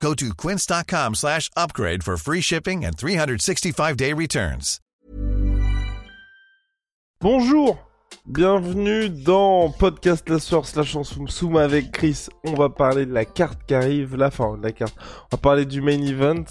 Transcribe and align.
Go 0.00 0.14
to 0.14 0.34
quince.com 0.34 1.14
slash 1.14 1.50
upgrade 1.56 2.02
for 2.04 2.16
free 2.16 2.40
shipping 2.40 2.84
and 2.84 2.96
365-day 2.96 4.12
returns. 4.12 4.80
Bonjour, 7.20 7.78
bienvenue 8.26 9.08
dans 9.08 9.70
Podcast 9.70 10.28
La 10.28 10.38
Source 10.38 10.72
slash 10.72 10.96
Soum 11.28 11.56
avec 11.56 11.92
Chris. 11.92 12.28
On 12.44 12.52
va 12.54 12.68
parler 12.68 13.06
de 13.06 13.12
la 13.12 13.24
carte 13.24 13.58
qui 13.66 13.74
arrive, 13.74 14.16
la 14.16 14.30
fin 14.30 14.58
de 14.58 14.62
la 14.62 14.72
carte. 14.72 14.94
On 15.32 15.36
va 15.36 15.38
parler 15.38 15.64
du 15.64 15.80
main 15.80 16.02
event. 16.02 16.44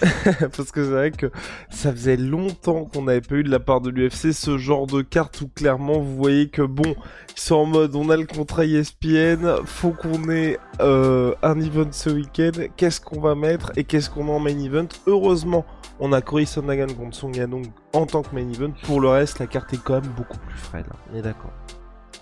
Parce 0.56 0.70
que 0.72 0.84
c'est 0.84 0.90
vrai 0.90 1.10
que 1.10 1.30
ça 1.70 1.92
faisait 1.92 2.16
longtemps 2.16 2.84
qu'on 2.84 3.02
n'avait 3.02 3.20
pas 3.20 3.36
eu 3.36 3.42
de 3.42 3.50
la 3.50 3.60
part 3.60 3.80
de 3.80 3.90
l'UFC 3.90 4.32
ce 4.32 4.58
genre 4.58 4.86
de 4.86 5.02
carte 5.02 5.40
où 5.40 5.48
clairement 5.48 5.98
vous 5.98 6.16
voyez 6.16 6.48
que 6.48 6.62
bon, 6.62 6.94
ils 7.36 7.40
sont 7.40 7.56
en 7.56 7.66
mode 7.66 7.94
on 7.94 8.10
a 8.10 8.16
le 8.16 8.26
contrat 8.26 8.64
ESPN, 8.64 9.64
faut 9.64 9.90
qu'on 9.90 10.28
ait 10.30 10.58
euh, 10.80 11.34
un 11.42 11.60
event 11.60 11.88
ce 11.90 12.10
week-end, 12.10 12.52
qu'est-ce 12.76 13.00
qu'on 13.00 13.20
va 13.20 13.34
mettre 13.34 13.72
et 13.76 13.84
qu'est-ce 13.84 14.10
qu'on 14.10 14.28
a 14.28 14.32
en 14.32 14.40
main 14.40 14.58
event? 14.58 14.88
Heureusement, 15.06 15.64
on 16.00 16.12
a 16.12 16.20
Cory 16.20 16.46
Sandhagen 16.46 16.86
contre 16.88 17.16
Song 17.16 17.34
Yadong 17.34 17.66
en 17.92 18.06
tant 18.06 18.22
que 18.22 18.34
main 18.34 18.48
event. 18.48 18.72
Pour 18.84 19.00
le 19.00 19.08
reste, 19.08 19.38
la 19.38 19.46
carte 19.46 19.72
est 19.72 19.82
quand 19.82 19.94
même 19.94 20.12
beaucoup 20.16 20.38
plus 20.38 20.56
frêle. 20.56 20.84
Hein. 20.90 20.96
On 21.12 21.16
est 21.16 21.22
d'accord. 21.22 21.52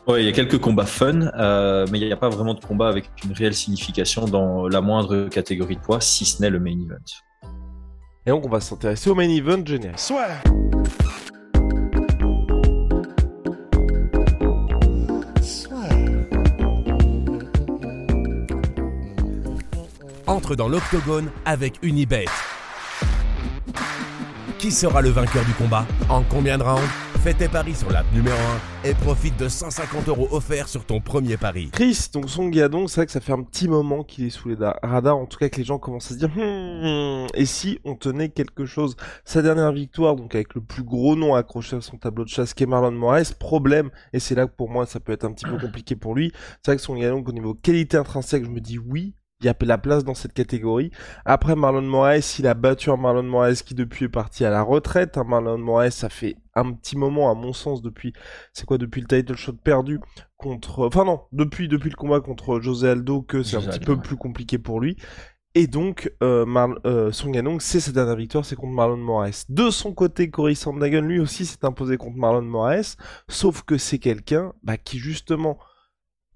Ouais, 0.06 0.22
il 0.22 0.26
y 0.26 0.28
a 0.28 0.32
quelques 0.32 0.60
combats 0.60 0.86
fun, 0.86 1.32
euh, 1.36 1.84
mais 1.90 1.98
il 1.98 2.06
n'y 2.06 2.12
a 2.12 2.16
pas 2.16 2.28
vraiment 2.28 2.54
de 2.54 2.60
combat 2.60 2.88
avec 2.88 3.10
une 3.24 3.32
réelle 3.32 3.54
signification 3.54 4.26
dans 4.26 4.68
la 4.68 4.80
moindre 4.80 5.28
catégorie 5.28 5.74
de 5.74 5.80
poids, 5.80 6.00
si 6.00 6.24
ce 6.24 6.40
n'est 6.40 6.50
le 6.50 6.60
main 6.60 6.78
event. 6.78 7.25
Et 8.26 8.30
donc 8.30 8.44
on 8.44 8.48
va 8.48 8.60
s'intéresser 8.60 9.08
au 9.08 9.14
main 9.14 9.28
event 9.28 9.64
général. 9.64 9.96
Soit. 9.96 10.26
Entre 20.26 20.56
dans 20.56 20.68
l'octogone 20.68 21.30
avec 21.44 21.78
Unibet. 21.82 22.24
Qui 24.58 24.72
sera 24.72 25.00
le 25.02 25.10
vainqueur 25.10 25.44
du 25.44 25.52
combat? 25.52 25.86
En 26.08 26.24
combien 26.24 26.58
de 26.58 26.64
rounds? 26.64 27.05
Fais 27.22 27.34
tes 27.34 27.48
paris 27.48 27.74
sur 27.74 27.90
l'app 27.90 28.06
numéro 28.12 28.36
1 28.84 28.88
et 28.88 28.94
profite 28.94 29.36
de 29.36 29.48
150 29.48 30.06
euros 30.08 30.28
offerts 30.30 30.68
sur 30.68 30.84
ton 30.84 31.00
premier 31.00 31.36
pari. 31.36 31.70
Chris, 31.72 32.08
donc 32.12 32.30
Song 32.30 32.54
Yadong, 32.54 32.88
c'est 32.88 33.00
vrai 33.00 33.06
que 33.06 33.12
ça 33.12 33.20
fait 33.20 33.32
un 33.32 33.42
petit 33.42 33.66
moment 33.66 34.04
qu'il 34.04 34.26
est 34.26 34.30
sous 34.30 34.48
les 34.48 34.56
radars, 34.82 35.16
en 35.16 35.26
tout 35.26 35.36
cas 35.36 35.48
que 35.48 35.56
les 35.56 35.64
gens 35.64 35.78
commencent 35.78 36.12
à 36.12 36.14
se 36.14 36.18
dire 36.18 36.28
hmm, 36.28 37.26
et 37.34 37.44
si 37.46 37.80
on 37.84 37.96
tenait 37.96 38.28
quelque 38.28 38.64
chose? 38.64 38.96
Sa 39.24 39.42
dernière 39.42 39.72
victoire, 39.72 40.14
donc 40.14 40.36
avec 40.36 40.54
le 40.54 40.60
plus 40.60 40.84
gros 40.84 41.16
nom 41.16 41.34
accroché 41.34 41.76
à 41.76 41.80
son 41.80 41.96
tableau 41.96 42.22
de 42.22 42.28
chasse 42.28 42.54
qu'est 42.54 42.66
Marlon 42.66 42.92
Moraes, 42.92 43.32
problème, 43.36 43.90
et 44.12 44.20
c'est 44.20 44.36
là 44.36 44.46
que 44.46 44.54
pour 44.54 44.70
moi 44.70 44.86
ça 44.86 45.00
peut 45.00 45.12
être 45.12 45.24
un 45.24 45.32
petit 45.32 45.46
peu 45.46 45.58
compliqué 45.58 45.96
pour 45.96 46.14
lui, 46.14 46.32
c'est 46.62 46.70
vrai 46.70 46.76
que 46.76 46.82
Song 46.82 46.98
Yadong 46.98 47.28
au 47.28 47.32
niveau 47.32 47.54
qualité 47.54 47.96
intrinsèque, 47.96 48.44
je 48.44 48.50
me 48.50 48.60
dis 48.60 48.78
oui, 48.78 49.14
il 49.40 49.46
y 49.46 49.48
a 49.48 49.54
la 49.60 49.78
place 49.78 50.04
dans 50.04 50.14
cette 50.14 50.32
catégorie. 50.32 50.90
Après 51.24 51.56
Marlon 51.56 51.82
Moraes, 51.82 52.36
il 52.38 52.46
a 52.46 52.54
battu 52.54 52.90
un 52.90 52.96
Marlon 52.96 53.22
Moraes 53.22 53.62
qui 53.64 53.74
depuis 53.74 54.06
est 54.06 54.10
parti 54.10 54.44
à 54.44 54.50
la 54.50 54.62
retraite. 54.62 55.18
Un 55.18 55.24
Marlon 55.24 55.58
Moraes, 55.58 55.90
ça 55.90 56.08
fait 56.08 56.36
un 56.54 56.72
petit 56.72 56.96
moment 56.96 57.30
à 57.30 57.34
mon 57.34 57.52
sens 57.52 57.82
depuis, 57.82 58.14
c'est 58.54 58.64
quoi, 58.64 58.78
depuis 58.78 59.02
le 59.02 59.06
title 59.06 59.36
shot 59.36 59.52
perdu 59.52 60.00
contre, 60.38 60.86
enfin 60.86 61.04
non, 61.04 61.22
depuis, 61.32 61.68
depuis 61.68 61.90
le 61.90 61.96
combat 61.96 62.20
contre 62.20 62.60
José 62.60 62.88
Aldo 62.88 63.22
que 63.22 63.42
c'est 63.42 63.56
un 63.56 63.62
petit 63.62 63.80
peu 63.80 63.98
plus 63.98 64.16
compliqué 64.16 64.58
pour 64.58 64.80
lui. 64.80 64.96
Et 65.54 65.66
donc, 65.66 66.12
euh, 66.22 66.44
euh 66.84 67.12
Song 67.12 67.34
Yanong, 67.34 67.60
c'est 67.60 67.80
sa 67.80 67.90
dernière 67.90 68.16
victoire, 68.16 68.44
c'est 68.44 68.56
contre 68.56 68.74
Marlon 68.74 68.98
Moraes. 68.98 69.44
De 69.48 69.70
son 69.70 69.94
côté, 69.94 70.28
Cory 70.28 70.54
Sandhagen, 70.54 71.00
lui 71.00 71.18
aussi, 71.18 71.46
s'est 71.46 71.64
imposé 71.64 71.96
contre 71.96 72.18
Marlon 72.18 72.42
Moraes, 72.42 72.96
sauf 73.28 73.62
que 73.62 73.78
c'est 73.78 73.98
quelqu'un 73.98 74.52
bah, 74.62 74.76
qui, 74.76 74.98
justement, 74.98 75.58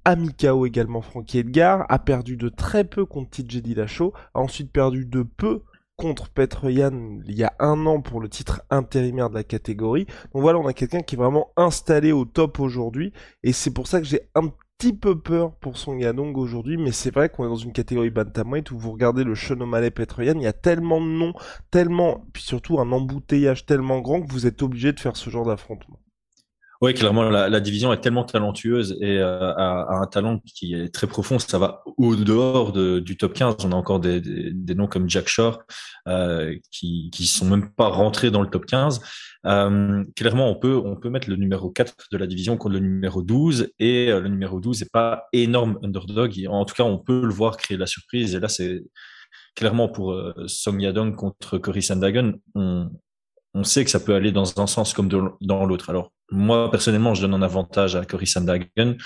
à 0.04 0.16
Mikao 0.16 0.66
également 0.66 1.02
Frankie 1.02 1.38
Edgar, 1.38 1.86
a 1.88 1.98
perdu 1.98 2.36
de 2.36 2.48
très 2.48 2.84
peu 2.84 3.04
contre 3.04 3.30
TJ 3.30 3.62
Dillashaw, 3.62 4.12
a 4.34 4.40
ensuite 4.40 4.72
perdu 4.72 5.06
de 5.06 5.22
peu 5.22 5.62
contre 5.96 6.30
Petr 6.30 6.70
Yan 6.70 7.20
il 7.26 7.36
y 7.36 7.44
a 7.44 7.52
un 7.58 7.84
an 7.84 8.00
pour 8.00 8.20
le 8.20 8.28
titre 8.28 8.62
intérimaire 8.70 9.28
de 9.28 9.34
la 9.34 9.44
catégorie. 9.44 10.06
Donc 10.32 10.42
voilà, 10.42 10.58
on 10.58 10.66
a 10.66 10.72
quelqu'un 10.72 11.00
qui 11.00 11.14
est 11.14 11.18
vraiment 11.18 11.50
installé 11.56 12.12
au 12.12 12.24
top 12.24 12.58
aujourd'hui, 12.58 13.12
et 13.42 13.52
c'est 13.52 13.70
pour 13.70 13.86
ça 13.86 14.00
que 14.00 14.06
j'ai 14.06 14.22
un 14.34 14.50
petit 14.78 14.94
peu 14.94 15.18
peur 15.18 15.52
pour 15.56 15.76
son 15.76 15.98
Yadong 15.98 16.38
aujourd'hui, 16.38 16.78
mais 16.78 16.90
c'est 16.90 17.12
vrai 17.12 17.28
qu'on 17.28 17.44
est 17.44 17.48
dans 17.48 17.56
une 17.56 17.74
catégorie 17.74 18.08
bantamweight 18.08 18.70
où 18.70 18.78
vous 18.78 18.92
regardez 18.92 19.24
le 19.24 19.34
Sean 19.34 19.60
O'Malley 19.60 19.92
Yan, 19.98 20.36
il 20.36 20.42
y 20.42 20.46
a 20.46 20.54
tellement 20.54 21.02
de 21.02 21.06
noms, 21.06 21.34
tellement, 21.70 22.24
puis 22.32 22.42
surtout 22.42 22.80
un 22.80 22.90
embouteillage 22.90 23.66
tellement 23.66 24.00
grand 24.00 24.22
que 24.22 24.32
vous 24.32 24.46
êtes 24.46 24.62
obligé 24.62 24.94
de 24.94 25.00
faire 25.00 25.16
ce 25.16 25.28
genre 25.28 25.44
d'affrontement. 25.44 25.99
Oui, 26.82 26.94
clairement, 26.94 27.24
la, 27.24 27.50
la, 27.50 27.60
division 27.60 27.92
est 27.92 28.00
tellement 28.00 28.24
talentueuse 28.24 28.96
et 29.02 29.18
euh, 29.18 29.52
a, 29.54 29.96
un 30.00 30.06
talent 30.06 30.40
qui 30.46 30.72
est 30.72 30.88
très 30.88 31.06
profond. 31.06 31.38
Ça 31.38 31.58
va 31.58 31.82
au 31.98 32.16
dehors 32.16 32.72
de, 32.72 33.00
du 33.00 33.18
top 33.18 33.34
15. 33.34 33.56
On 33.64 33.72
a 33.72 33.74
encore 33.74 34.00
des, 34.00 34.22
des, 34.22 34.50
des 34.50 34.74
noms 34.74 34.86
comme 34.86 35.08
Jack 35.08 35.28
Shore 35.28 35.62
euh, 36.08 36.56
qui 36.70 37.10
qui 37.12 37.26
sont 37.26 37.44
même 37.44 37.70
pas 37.70 37.88
rentrés 37.88 38.30
dans 38.30 38.40
le 38.40 38.48
top 38.48 38.64
15. 38.64 39.02
Euh, 39.46 40.04
clairement, 40.16 40.50
on 40.50 40.54
peut 40.54 40.74
on 40.82 40.96
peut 40.96 41.10
mettre 41.10 41.28
le 41.28 41.36
numéro 41.36 41.70
4 41.70 42.08
de 42.12 42.16
la 42.16 42.26
division 42.26 42.56
contre 42.56 42.74
le 42.74 42.80
numéro 42.80 43.20
12 43.22 43.72
et 43.78 44.10
euh, 44.10 44.20
le 44.20 44.28
numéro 44.28 44.58
12 44.58 44.80
n'est 44.80 44.88
pas 44.90 45.24
énorme 45.34 45.78
underdog. 45.82 46.46
En 46.48 46.64
tout 46.64 46.74
cas, 46.74 46.84
on 46.84 46.96
peut 46.96 47.22
le 47.26 47.32
voir 47.32 47.58
créer 47.58 47.76
la 47.76 47.86
surprise. 47.86 48.34
Et 48.34 48.40
là, 48.40 48.48
c'est 48.48 48.82
clairement 49.54 49.88
pour 49.88 50.12
euh, 50.12 50.32
Song 50.46 50.80
Yadong 50.80 51.14
contre 51.14 51.58
Cory 51.58 51.82
Sandhagen. 51.82 52.34
On, 52.54 52.90
on 53.52 53.64
sait 53.64 53.84
que 53.84 53.90
ça 53.90 54.00
peut 54.00 54.14
aller 54.14 54.32
dans 54.32 54.58
un 54.60 54.66
sens 54.66 54.94
comme 54.94 55.08
dans 55.40 55.66
l'autre. 55.66 55.90
Alors, 55.90 56.12
moi, 56.30 56.70
personnellement, 56.70 57.14
je 57.14 57.22
donne 57.22 57.34
un 57.34 57.42
avantage 57.42 57.96
à 57.96 58.04
Cory 58.04 58.26
Sandhagen 58.26 58.96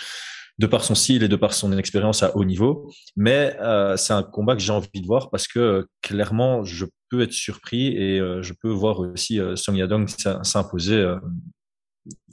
de 0.58 0.66
par 0.66 0.84
son 0.84 0.94
style 0.94 1.22
et 1.22 1.28
de 1.28 1.36
par 1.36 1.52
son 1.52 1.76
expérience 1.76 2.22
à 2.22 2.36
haut 2.36 2.44
niveau. 2.44 2.90
Mais 3.16 3.56
euh, 3.60 3.96
c'est 3.96 4.12
un 4.12 4.22
combat 4.22 4.54
que 4.54 4.62
j'ai 4.62 4.72
envie 4.72 5.00
de 5.00 5.06
voir 5.06 5.30
parce 5.30 5.48
que 5.48 5.86
clairement, 6.00 6.64
je 6.64 6.86
peux 7.10 7.22
être 7.22 7.32
surpris 7.32 7.88
et 7.88 8.20
euh, 8.20 8.42
je 8.42 8.52
peux 8.52 8.70
voir 8.70 9.00
aussi 9.00 9.40
euh, 9.40 9.56
Song 9.56 9.76
Yadong 9.76 10.08
s'imposer, 10.42 11.14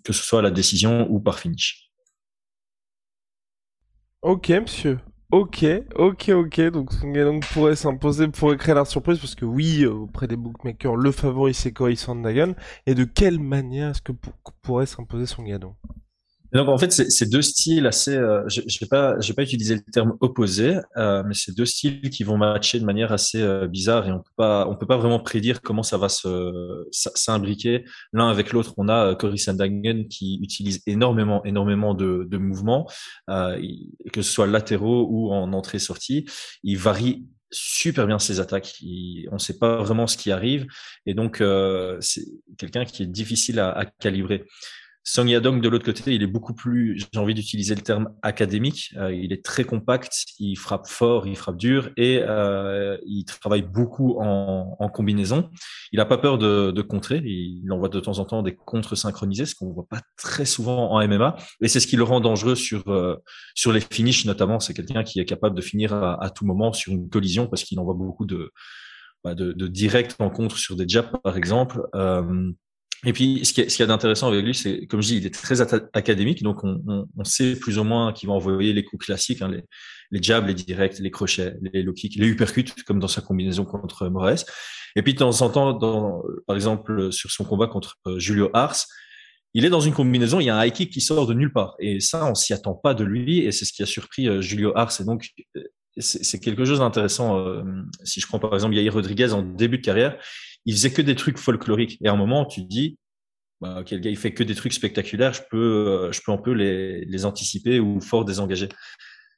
que 0.03 0.13
ce 0.13 0.23
soit 0.23 0.39
à 0.39 0.43
la 0.43 0.51
décision 0.51 1.07
ou 1.09 1.19
par 1.19 1.39
finish. 1.39 1.89
Ok, 4.21 4.49
monsieur. 4.49 4.99
Ok, 5.31 5.65
ok, 5.95 6.29
ok. 6.29 6.61
Donc 6.71 6.91
Song 6.91 7.39
pourrait 7.53 7.75
s'imposer, 7.77 8.27
pourrait 8.27 8.57
créer 8.57 8.75
la 8.75 8.83
surprise 8.83 9.17
parce 9.17 9.33
que 9.33 9.45
oui, 9.45 9.83
euh, 9.83 9.91
auprès 9.91 10.27
des 10.27 10.35
bookmakers, 10.35 10.97
le 10.97 11.11
favori 11.11 11.53
c'est 11.53 11.71
Cory 11.71 11.95
Sandhagen. 11.95 12.53
Et 12.85 12.95
de 12.95 13.05
quelle 13.05 13.39
manière 13.39 13.91
est-ce 13.91 14.01
que 14.01 14.11
pourrait 14.61 14.85
s'imposer 14.85 15.25
Song 15.25 15.47
Yadong 15.47 15.73
donc 16.53 16.67
en 16.67 16.77
fait, 16.77 16.91
c'est 16.91 17.29
deux 17.29 17.41
styles 17.41 17.87
assez. 17.87 18.15
Euh, 18.15 18.43
je 18.47 18.61
n'ai 18.61 18.87
pas, 18.89 19.17
j'ai 19.21 19.33
pas 19.33 19.43
utilisé 19.43 19.75
le 19.75 19.81
terme 19.91 20.17
opposé, 20.19 20.77
euh, 20.97 21.23
mais 21.25 21.33
c'est 21.33 21.55
deux 21.55 21.65
styles 21.65 22.09
qui 22.09 22.25
vont 22.25 22.37
matcher 22.37 22.79
de 22.79 22.85
manière 22.85 23.13
assez 23.13 23.41
euh, 23.41 23.67
bizarre 23.67 24.07
et 24.07 24.11
on 24.11 24.19
peut 24.19 24.33
pas, 24.35 24.67
on 24.67 24.75
peut 24.75 24.85
pas 24.85 24.97
vraiment 24.97 25.19
prédire 25.19 25.61
comment 25.61 25.83
ça 25.83 25.97
va 25.97 26.09
se 26.09 26.87
s'imbriquer 26.91 27.85
l'un 28.11 28.29
avec 28.29 28.51
l'autre. 28.51 28.73
On 28.77 28.89
a 28.89 29.11
euh, 29.11 29.15
Cory 29.15 29.37
Sandhagen 29.37 30.07
qui 30.09 30.39
utilise 30.41 30.81
énormément, 30.87 31.41
énormément 31.45 31.93
de, 31.93 32.27
de 32.29 32.37
mouvements, 32.37 32.89
euh, 33.29 33.57
que 34.11 34.21
ce 34.21 34.31
soit 34.31 34.47
latéraux 34.47 35.07
ou 35.09 35.31
en 35.31 35.53
entrée-sortie. 35.53 36.25
Il 36.63 36.77
varie 36.77 37.27
super 37.49 38.07
bien 38.07 38.19
ses 38.19 38.41
attaques. 38.41 38.75
on 39.29 39.35
ne 39.35 39.39
sait 39.39 39.57
pas 39.57 39.77
vraiment 39.77 40.07
ce 40.07 40.17
qui 40.17 40.31
arrive 40.31 40.67
et 41.05 41.13
donc 41.13 41.43
c'est 41.99 42.23
quelqu'un 42.57 42.85
qui 42.85 43.03
est 43.03 43.07
difficile 43.07 43.59
à, 43.59 43.71
à 43.71 43.85
calibrer. 43.85 44.45
Song 45.03 45.27
Yadong 45.27 45.61
de 45.61 45.67
l'autre 45.67 45.85
côté, 45.85 46.13
il 46.13 46.21
est 46.21 46.27
beaucoup 46.27 46.53
plus, 46.53 47.03
j'ai 47.11 47.19
envie 47.19 47.33
d'utiliser 47.33 47.73
le 47.73 47.81
terme 47.81 48.13
académique. 48.21 48.93
Euh, 48.97 49.11
il 49.11 49.33
est 49.33 49.43
très 49.43 49.63
compact, 49.63 50.25
il 50.37 50.55
frappe 50.55 50.87
fort, 50.87 51.25
il 51.25 51.35
frappe 51.35 51.57
dur 51.57 51.89
et 51.97 52.19
euh, 52.21 52.97
il 53.07 53.25
travaille 53.25 53.63
beaucoup 53.63 54.17
en, 54.19 54.89
combinaison. 54.93 55.49
Il 55.91 55.97
n'a 55.97 56.05
pas 56.05 56.19
peur 56.19 56.37
de, 56.37 56.81
contrer. 56.81 57.17
Il, 57.25 57.71
envoie 57.71 57.89
de 57.89 57.99
temps 57.99 58.19
en 58.19 58.25
temps 58.25 58.43
des 58.43 58.53
contres 58.53 58.95
synchronisés, 58.95 59.45
ce 59.45 59.55
qu'on 59.55 59.71
voit 59.71 59.87
pas 59.89 60.01
très 60.17 60.45
souvent 60.45 60.91
en 60.91 61.07
MMA. 61.07 61.35
Et 61.61 61.67
c'est 61.67 61.79
ce 61.79 61.87
qui 61.87 61.95
le 61.95 62.03
rend 62.03 62.19
dangereux 62.19 62.55
sur 62.55 62.87
euh, 62.89 63.15
sur 63.55 63.71
les 63.71 63.81
finishes 63.81 64.25
notamment. 64.25 64.59
C'est 64.59 64.75
quelqu'un 64.75 65.03
qui 65.03 65.19
est 65.19 65.25
capable 65.25 65.55
de 65.55 65.61
finir 65.61 65.93
à, 65.93 66.29
tout 66.29 66.45
moment 66.45 66.73
sur 66.73 66.93
une 66.93 67.09
collision 67.09 67.47
parce 67.47 67.63
qu'il 67.63 67.79
envoie 67.79 67.95
beaucoup 67.95 68.25
de 68.25 68.51
bah, 69.23 69.33
de, 69.33 69.51
de 69.53 70.13
en 70.19 70.29
contre 70.29 70.57
sur 70.57 70.75
des 70.75 70.87
jabs 70.87 71.11
par 71.23 71.37
exemple. 71.37 71.81
Et 73.05 73.13
puis, 73.13 73.43
ce 73.43 73.53
qui 73.53 73.61
est, 73.61 73.87
d'intéressant 73.87 74.27
avec 74.27 74.45
lui, 74.45 74.53
c'est, 74.53 74.85
comme 74.85 75.01
je 75.01 75.07
dis, 75.07 75.17
il 75.17 75.25
est 75.25 75.33
très 75.33 75.61
académique, 75.61 76.43
donc 76.43 76.63
on, 76.63 76.81
on, 76.87 77.07
on 77.17 77.23
sait 77.23 77.55
plus 77.55 77.79
ou 77.79 77.83
moins 77.83 78.13
qu'il 78.13 78.29
va 78.29 78.33
envoyer 78.33 78.73
les 78.73 78.83
coups 78.83 79.07
classiques, 79.07 79.41
hein, 79.41 79.49
les, 79.49 79.63
les 80.11 80.21
jabs, 80.21 80.45
les 80.45 80.53
directs, 80.53 80.99
les 80.99 81.09
crochets, 81.09 81.55
les 81.73 81.81
low 81.81 81.93
kicks, 81.93 82.15
les 82.15 82.27
uppercuts, 82.27 82.83
comme 82.85 82.99
dans 82.99 83.07
sa 83.07 83.21
combinaison 83.21 83.65
contre 83.65 84.07
Moraes. 84.09 84.45
Et 84.95 85.01
puis 85.01 85.13
de 85.13 85.19
temps 85.19 85.41
en 85.41 85.49
temps, 85.49 85.73
dans, 85.73 86.21
par 86.45 86.55
exemple 86.55 87.11
sur 87.11 87.31
son 87.31 87.43
combat 87.43 87.67
contre 87.67 87.97
Julio 88.17 88.49
Ars, 88.53 88.85
il 89.53 89.65
est 89.65 89.69
dans 89.69 89.81
une 89.81 89.93
combinaison, 89.93 90.39
il 90.39 90.45
y 90.45 90.49
a 90.49 90.57
un 90.57 90.65
high 90.65 90.71
kick 90.71 90.91
qui 90.91 91.01
sort 91.01 91.25
de 91.27 91.33
nulle 91.33 91.51
part. 91.51 91.75
Et 91.79 91.99
ça, 91.99 92.25
on 92.29 92.35
s'y 92.35 92.53
attend 92.53 92.73
pas 92.73 92.93
de 92.93 93.03
lui, 93.03 93.39
et 93.39 93.51
c'est 93.51 93.65
ce 93.65 93.73
qui 93.73 93.83
a 93.83 93.85
surpris 93.85 94.41
Julio 94.41 94.71
Ars. 94.77 94.93
Et 95.01 95.03
donc, 95.03 95.29
c'est 95.97 96.39
quelque 96.39 96.63
chose 96.63 96.79
d'intéressant. 96.79 97.61
si 98.05 98.21
je 98.21 98.27
prends 98.27 98.39
par 98.39 98.53
exemple 98.53 98.75
Yair 98.75 98.93
Rodriguez 98.93 99.33
en 99.33 99.41
début 99.41 99.79
de 99.79 99.83
carrière, 99.83 100.17
il 100.65 100.73
faisait 100.73 100.91
que 100.91 101.01
des 101.01 101.15
trucs 101.15 101.37
folkloriques. 101.37 101.97
Et 102.03 102.07
à 102.07 102.13
un 102.13 102.17
moment, 102.17 102.45
tu 102.45 102.61
te 102.61 102.67
dis, 102.67 102.97
bah, 103.59 103.83
quel 103.85 104.01
gars, 104.01 104.09
il 104.09 104.17
fait 104.17 104.33
que 104.33 104.43
des 104.43 104.55
trucs 104.55 104.73
spectaculaires, 104.73 105.33
je 105.33 105.41
peux, 105.49 106.09
je 106.11 106.19
peux 106.25 106.31
un 106.31 106.37
peu 106.37 106.51
les, 106.51 107.05
les 107.05 107.25
anticiper 107.25 107.79
ou 107.79 108.01
fort 108.01 108.25
désengager. 108.25 108.69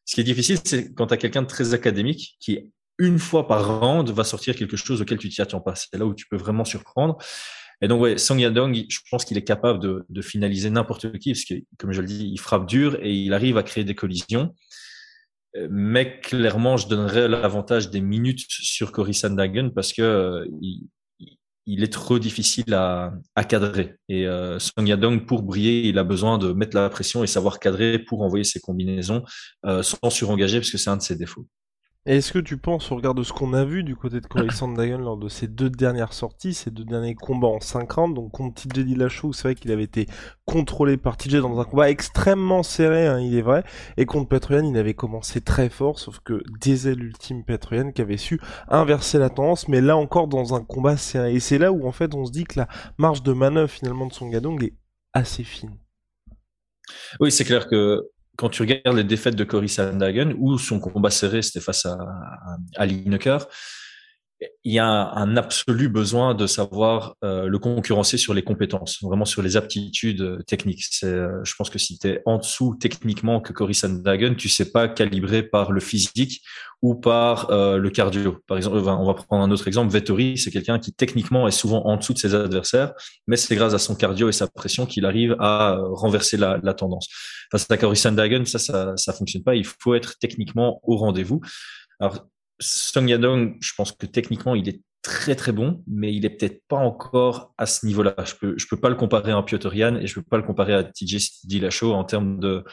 Ce 0.05 0.15
qui 0.15 0.21
est 0.21 0.25
difficile, 0.25 0.57
c'est 0.63 0.93
quand 0.93 1.07
tu 1.07 1.13
as 1.13 1.17
quelqu'un 1.17 1.41
de 1.41 1.47
très 1.47 1.73
académique 1.73 2.35
qui, 2.39 2.71
une 2.99 3.19
fois 3.19 3.47
par 3.47 3.81
round, 3.81 4.09
va 4.09 4.23
sortir 4.23 4.55
quelque 4.55 4.77
chose 4.77 5.01
auquel 5.01 5.17
tu 5.17 5.29
t'y 5.29 5.41
attends 5.41 5.61
pas. 5.61 5.75
C'est 5.75 5.97
là 5.97 6.05
où 6.05 6.13
tu 6.13 6.27
peux 6.27 6.37
vraiment 6.37 6.65
surprendre. 6.65 7.17
Et 7.81 7.87
donc, 7.87 8.01
ouais, 8.01 8.17
Song 8.17 8.39
Yadong, 8.39 8.85
je 8.87 8.99
pense 9.09 9.25
qu'il 9.25 9.37
est 9.37 9.43
capable 9.43 9.79
de, 9.79 10.05
de 10.07 10.21
finaliser 10.21 10.69
n'importe 10.69 11.17
qui, 11.19 11.33
parce 11.33 11.45
que, 11.45 11.55
comme 11.77 11.91
je 11.91 12.01
le 12.01 12.07
dis, 12.07 12.29
il 12.31 12.39
frappe 12.39 12.67
dur 12.67 12.97
et 13.01 13.13
il 13.13 13.33
arrive 13.33 13.57
à 13.57 13.63
créer 13.63 13.83
des 13.83 13.95
collisions. 13.95 14.53
Mais 15.69 16.19
clairement, 16.19 16.77
je 16.77 16.87
donnerais 16.87 17.27
l'avantage 17.27 17.91
des 17.91 18.01
minutes 18.01 18.45
sur 18.47 18.91
Cory 18.91 19.13
Sandhagen 19.13 19.69
parce 19.69 19.93
que 19.93 20.01
euh, 20.01 20.45
il, 21.65 21.83
est 21.83 21.91
trop 21.91 22.19
difficile 22.19 22.73
à, 22.73 23.13
à 23.35 23.43
cadrer. 23.43 23.95
Et 24.09 24.27
euh, 24.27 24.59
Song 24.59 24.85
Yadong, 24.85 25.25
pour 25.25 25.43
briller, 25.43 25.87
il 25.87 25.97
a 25.97 26.03
besoin 26.03 26.37
de 26.37 26.53
mettre 26.53 26.75
la 26.75 26.89
pression 26.89 27.23
et 27.23 27.27
savoir 27.27 27.59
cadrer 27.59 27.99
pour 27.99 28.21
envoyer 28.21 28.43
ses 28.43 28.59
combinaisons 28.59 29.23
euh, 29.65 29.83
sans 29.83 30.09
surengager, 30.09 30.59
parce 30.59 30.71
que 30.71 30.77
c'est 30.77 30.89
un 30.89 30.97
de 30.97 31.01
ses 31.01 31.15
défauts. 31.15 31.47
Et 32.05 32.17
est-ce 32.17 32.33
que 32.33 32.39
tu 32.39 32.57
penses, 32.57 32.91
au 32.91 32.97
regard 32.97 33.15
de 33.15 33.23
ce 33.23 33.31
qu'on 33.31 33.53
a 33.53 33.63
vu 33.63 33.85
du 33.85 33.95
côté 33.95 34.19
de 34.19 34.27
Corey 34.27 34.49
Sandhagen 34.51 34.97
lors 34.97 35.15
de 35.15 35.29
ses 35.29 35.47
deux 35.47 35.69
dernières 35.69 36.11
sorties, 36.11 36.53
ses 36.53 36.69
deux 36.69 36.83
derniers 36.83 37.15
combats 37.15 37.47
en 37.47 37.61
5 37.61 37.89
rounds, 37.89 38.13
donc 38.13 38.31
contre 38.31 38.61
TJ 38.61 38.79
Dillashaw, 38.79 39.31
c'est 39.31 39.43
vrai 39.43 39.55
qu'il 39.55 39.71
avait 39.71 39.83
été 39.83 40.07
contrôlé 40.43 40.97
par 40.97 41.15
TJ 41.15 41.37
dans 41.37 41.57
un 41.61 41.63
combat 41.63 41.89
extrêmement 41.89 42.61
serré, 42.61 43.07
hein, 43.07 43.21
il 43.21 43.37
est 43.37 43.41
vrai, 43.41 43.63
et 43.95 44.05
contre 44.05 44.27
Petroyan, 44.27 44.65
il 44.65 44.77
avait 44.77 44.93
commencé 44.93 45.39
très 45.39 45.69
fort, 45.69 45.97
sauf 45.97 46.19
que 46.19 46.43
Diesel 46.59 47.01
Ultime 47.01 47.45
Petroyan 47.45 47.93
qui 47.93 48.01
avait 48.01 48.17
su 48.17 48.41
inverser 48.67 49.17
la 49.17 49.29
tendance, 49.29 49.69
mais 49.69 49.79
là 49.79 49.95
encore 49.95 50.27
dans 50.27 50.55
un 50.55 50.61
combat 50.61 50.97
serré. 50.97 51.33
Et 51.33 51.39
c'est 51.39 51.57
là 51.57 51.71
où 51.71 51.87
en 51.87 51.93
fait 51.93 52.13
on 52.15 52.25
se 52.25 52.31
dit 52.31 52.43
que 52.43 52.59
la 52.59 52.67
marge 52.97 53.23
de 53.23 53.31
manœuvre 53.31 53.69
finalement 53.71 54.07
de 54.07 54.13
son 54.13 54.27
Gadong 54.27 54.61
est 54.61 54.73
assez 55.13 55.45
fine. 55.45 55.77
Oui, 57.21 57.31
c'est 57.31 57.45
clair 57.45 57.69
que 57.69 58.01
quand 58.37 58.49
tu 58.49 58.63
regardes 58.63 58.97
les 58.97 59.03
défaites 59.03 59.35
de 59.35 59.43
Cory 59.43 59.69
Sandhagen 59.69 60.33
ou 60.37 60.57
son 60.57 60.79
combat 60.79 61.09
serré, 61.09 61.41
c'était 61.41 61.59
face 61.59 61.85
à, 61.85 61.97
à, 62.75 62.85
Lineker, 62.85 63.47
il 64.63 64.73
y 64.73 64.79
a 64.79 64.85
un, 64.85 65.37
absolu 65.37 65.89
besoin 65.89 66.33
de 66.33 66.47
savoir 66.47 67.15
euh, 67.23 67.47
le 67.47 67.59
concurrencer 67.59 68.17
sur 68.17 68.33
les 68.33 68.43
compétences, 68.43 69.01
vraiment 69.01 69.25
sur 69.25 69.41
les 69.41 69.57
aptitudes 69.57 70.21
euh, 70.21 70.41
techniques. 70.43 70.85
Euh, 71.03 71.39
je 71.43 71.53
pense 71.55 71.69
que 71.69 71.79
si 71.79 71.97
tu 71.97 72.07
es 72.07 72.21
en 72.25 72.37
dessous 72.37 72.75
techniquement 72.79 73.41
que 73.41 73.53
Cory 73.53 73.75
Sandhagen, 73.75 74.35
tu 74.35 74.49
sais 74.49 74.71
pas 74.71 74.87
calibrer 74.87 75.43
par 75.43 75.71
le 75.71 75.79
physique 75.79 76.41
ou 76.81 76.95
par 76.95 77.47
le 77.49 77.89
cardio. 77.89 78.39
Par 78.45 78.57
exemple, 78.57 78.75
on 78.75 79.05
va 79.05 79.13
prendre 79.13 79.41
un 79.41 79.51
autre 79.51 79.69
exemple. 79.69 79.89
Vettori, 79.93 80.37
c'est 80.37 80.51
quelqu'un 80.51 80.79
qui 80.79 80.91
techniquement 80.91 81.47
est 81.47 81.51
souvent 81.51 81.85
en 81.85 81.95
dessous 81.95 82.11
de 82.11 82.17
ses 82.17 82.35
adversaires, 82.35 82.91
mais 83.25 83.37
c'est 83.37 83.55
grâce 83.55 83.73
à 83.73 83.79
son 83.79 83.95
cardio 83.95 84.27
et 84.27 84.33
sa 84.33 84.47
pression 84.47 84.85
qu'il 84.85 85.05
arrive 85.05 85.37
à 85.39 85.77
renverser 85.79 86.35
la, 86.35 86.59
la 86.61 86.73
tendance. 86.73 87.07
Face 87.51 87.71
à 87.71 87.77
Cory 87.77 87.95
Sandhagen, 87.95 88.43
ça, 88.43 88.59
ça, 88.59 88.97
ça 88.97 89.13
fonctionne 89.13 89.43
pas. 89.43 89.55
Il 89.55 89.65
faut 89.65 89.93
être 89.93 90.19
techniquement 90.19 90.81
au 90.83 90.97
rendez-vous. 90.97 91.39
Alors, 92.01 92.27
Song 92.59 93.07
Yadong, 93.07 93.57
je 93.59 93.71
pense 93.75 93.91
que 93.91 94.05
techniquement, 94.05 94.55
il 94.55 94.69
est 94.69 94.81
très 95.01 95.35
très 95.35 95.51
bon, 95.51 95.83
mais 95.85 96.13
il 96.13 96.25
est 96.25 96.29
peut-être 96.29 96.63
pas 96.69 96.77
encore 96.77 97.53
à 97.57 97.65
ce 97.65 97.85
niveau-là. 97.85 98.15
Je 98.25 98.33
peux 98.35 98.53
je 98.57 98.65
peux 98.67 98.79
pas 98.79 98.89
le 98.89 98.95
comparer 98.95 99.31
à 99.31 99.35
un 99.35 99.43
Piotr 99.43 99.75
Jan 99.75 99.95
et 99.97 100.07
je 100.07 100.15
peux 100.15 100.21
pas 100.23 100.37
le 100.37 100.43
comparer 100.43 100.73
à 100.73 100.83
TJ 100.83 101.43
Dillashaw 101.43 101.91
en 101.93 102.05
termes 102.05 102.39
de 102.39 102.63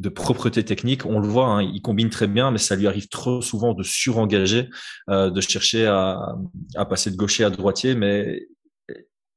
de 0.00 0.08
propreté 0.08 0.64
technique. 0.64 1.06
On 1.06 1.20
le 1.20 1.28
voit, 1.28 1.46
hein, 1.46 1.62
il 1.62 1.80
combine 1.80 2.10
très 2.10 2.26
bien, 2.26 2.50
mais 2.50 2.58
ça 2.58 2.74
lui 2.74 2.88
arrive 2.88 3.08
trop 3.08 3.40
souvent 3.40 3.72
de 3.72 3.84
surengager, 3.84 4.68
euh, 5.10 5.30
de 5.30 5.40
chercher 5.40 5.86
à 5.86 6.34
à 6.74 6.84
passer 6.86 7.10
de 7.12 7.16
gaucher 7.16 7.44
à 7.44 7.50
droitier, 7.50 7.94
mais 7.94 8.46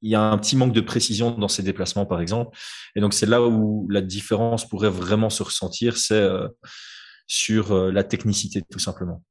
il 0.02 0.10
y 0.10 0.16
a 0.16 0.22
un 0.22 0.38
petit 0.38 0.56
manque 0.56 0.74
de 0.74 0.81
précision 0.81 1.31
dans 1.31 1.48
ses 1.48 1.63
déplacements, 1.63 2.06
par 2.06 2.22
exemple. 2.22 2.57
Et 2.95 3.02
donc 3.02 3.13
c'est 3.13 3.25
là 3.25 3.42
où 3.42 3.88
la 3.90 4.02
différence 4.02 4.68
pourrait 4.68 4.90
vraiment 4.90 5.30
se 5.30 5.44
ressentir, 5.44 5.98
c'est 5.98 6.16
euh, 6.16 6.48
sur 7.28 7.74
euh, 7.74 7.92
la 7.92 8.04
technicité, 8.04 8.63
tout 8.69 8.80
simplement. 8.80 9.24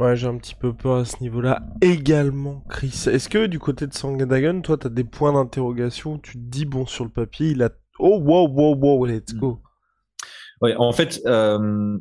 Ouais, 0.00 0.16
j'ai 0.16 0.28
un 0.28 0.38
petit 0.38 0.54
peu 0.54 0.72
peur 0.72 0.96
à 0.96 1.04
ce 1.04 1.20
niveau-là 1.20 1.60
également, 1.82 2.64
Chris. 2.70 3.04
Est-ce 3.06 3.28
que 3.28 3.44
du 3.44 3.58
côté 3.58 3.86
de 3.86 3.92
Sangadagon, 3.92 4.62
toi, 4.62 4.78
t'as 4.78 4.88
des 4.88 5.04
points 5.04 5.34
d'interrogation 5.34 6.18
Tu 6.18 6.32
te 6.32 6.38
dis, 6.38 6.64
bon, 6.64 6.86
sur 6.86 7.04
le 7.04 7.10
papier, 7.10 7.50
il 7.50 7.62
a... 7.62 7.68
Oh, 7.98 8.18
wow, 8.18 8.48
wow, 8.48 8.74
wow, 8.74 9.04
let's 9.04 9.34
go. 9.34 9.60
Ouais, 10.62 10.74
en 10.74 10.92
fait, 10.92 11.20
euh, 11.26 11.98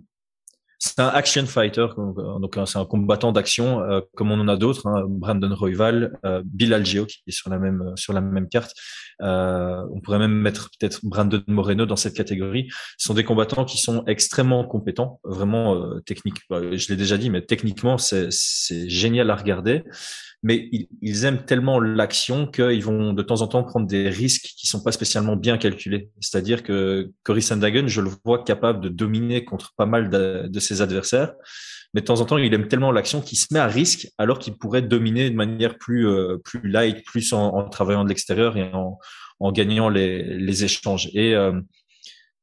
c'est 0.81 0.99
un 0.99 1.09
action 1.09 1.45
fighter, 1.45 1.87
donc 1.97 2.57
euh, 2.57 2.65
c'est 2.65 2.79
un 2.79 2.85
combattant 2.85 3.33
d'action, 3.33 3.81
euh, 3.81 3.99
comme 4.15 4.31
on 4.31 4.39
en 4.39 4.47
a 4.47 4.55
d'autres, 4.55 4.87
hein, 4.87 5.03
Brandon 5.07 5.53
Royval, 5.53 6.17
euh, 6.25 6.41
Bill 6.45 6.73
Algeo 6.73 7.05
qui 7.05 7.21
est 7.27 7.31
sur 7.31 7.49
la 7.49 7.59
même 7.59 7.91
sur 7.97 8.13
la 8.13 8.21
même 8.21 8.47
carte. 8.47 8.73
Euh, 9.21 9.83
on 9.93 9.99
pourrait 9.99 10.19
même 10.19 10.33
mettre 10.33 10.69
peut-être 10.79 11.01
Brandon 11.03 11.43
Moreno 11.47 11.85
dans 11.85 11.97
cette 11.97 12.15
catégorie. 12.15 12.69
Ce 12.97 13.07
sont 13.07 13.13
des 13.13 13.25
combattants 13.25 13.65
qui 13.65 13.77
sont 13.77 14.05
extrêmement 14.05 14.63
compétents, 14.63 15.19
vraiment 15.25 15.75
euh, 15.75 15.99
techniques. 15.99 16.39
Je 16.49 16.87
l'ai 16.87 16.95
déjà 16.95 17.17
dit, 17.17 17.29
mais 17.29 17.41
techniquement 17.41 17.97
c'est 17.97 18.29
génial 18.89 19.29
à 19.31 19.35
regarder 19.35 19.83
mais 20.41 20.69
ils, 21.01 21.25
aiment 21.25 21.43
tellement 21.43 21.79
l'action 21.79 22.47
qu'ils 22.47 22.83
vont 22.83 23.11
de 23.11 23.21
temps 23.21 23.41
en 23.41 23.47
temps 23.47 23.63
prendre 23.63 23.87
des 23.87 24.09
risques 24.09 24.53
qui 24.57 24.67
sont 24.67 24.81
pas 24.81 24.93
spécialement 24.93 25.35
bien 25.35 25.57
calculés. 25.57 26.09
C'est-à-dire 26.21 26.63
que 26.63 27.11
Cory 27.23 27.41
Sandhagen, 27.41 27.87
je 27.87 27.99
le 27.99 28.09
vois 28.23 28.43
capable 28.43 28.79
de 28.79 28.89
dominer 28.89 29.43
contre 29.43 29.73
pas 29.75 29.85
mal 29.85 30.09
de, 30.09 30.59
ses 30.59 30.81
adversaires, 30.81 31.33
mais 31.93 32.01
de 32.01 32.05
temps 32.05 32.21
en 32.21 32.25
temps, 32.25 32.37
il 32.37 32.53
aime 32.53 32.67
tellement 32.67 32.91
l'action 32.91 33.19
qu'il 33.19 33.37
se 33.37 33.47
met 33.51 33.59
à 33.59 33.67
risque 33.67 34.07
alors 34.17 34.39
qu'il 34.39 34.57
pourrait 34.57 34.81
dominer 34.81 35.29
de 35.29 35.35
manière 35.35 35.77
plus 35.77 36.07
euh, 36.07 36.37
plus 36.37 36.67
light, 36.69 37.03
plus 37.05 37.33
en, 37.33 37.67
travaillant 37.67 38.03
de 38.05 38.09
l'extérieur 38.09 38.55
et 38.55 38.71
en, 38.73 38.97
en 39.39 39.51
gagnant 39.51 39.89
les, 39.89 40.23
les 40.23 40.63
échanges. 40.63 41.09
Et 41.13 41.35
euh, 41.35 41.59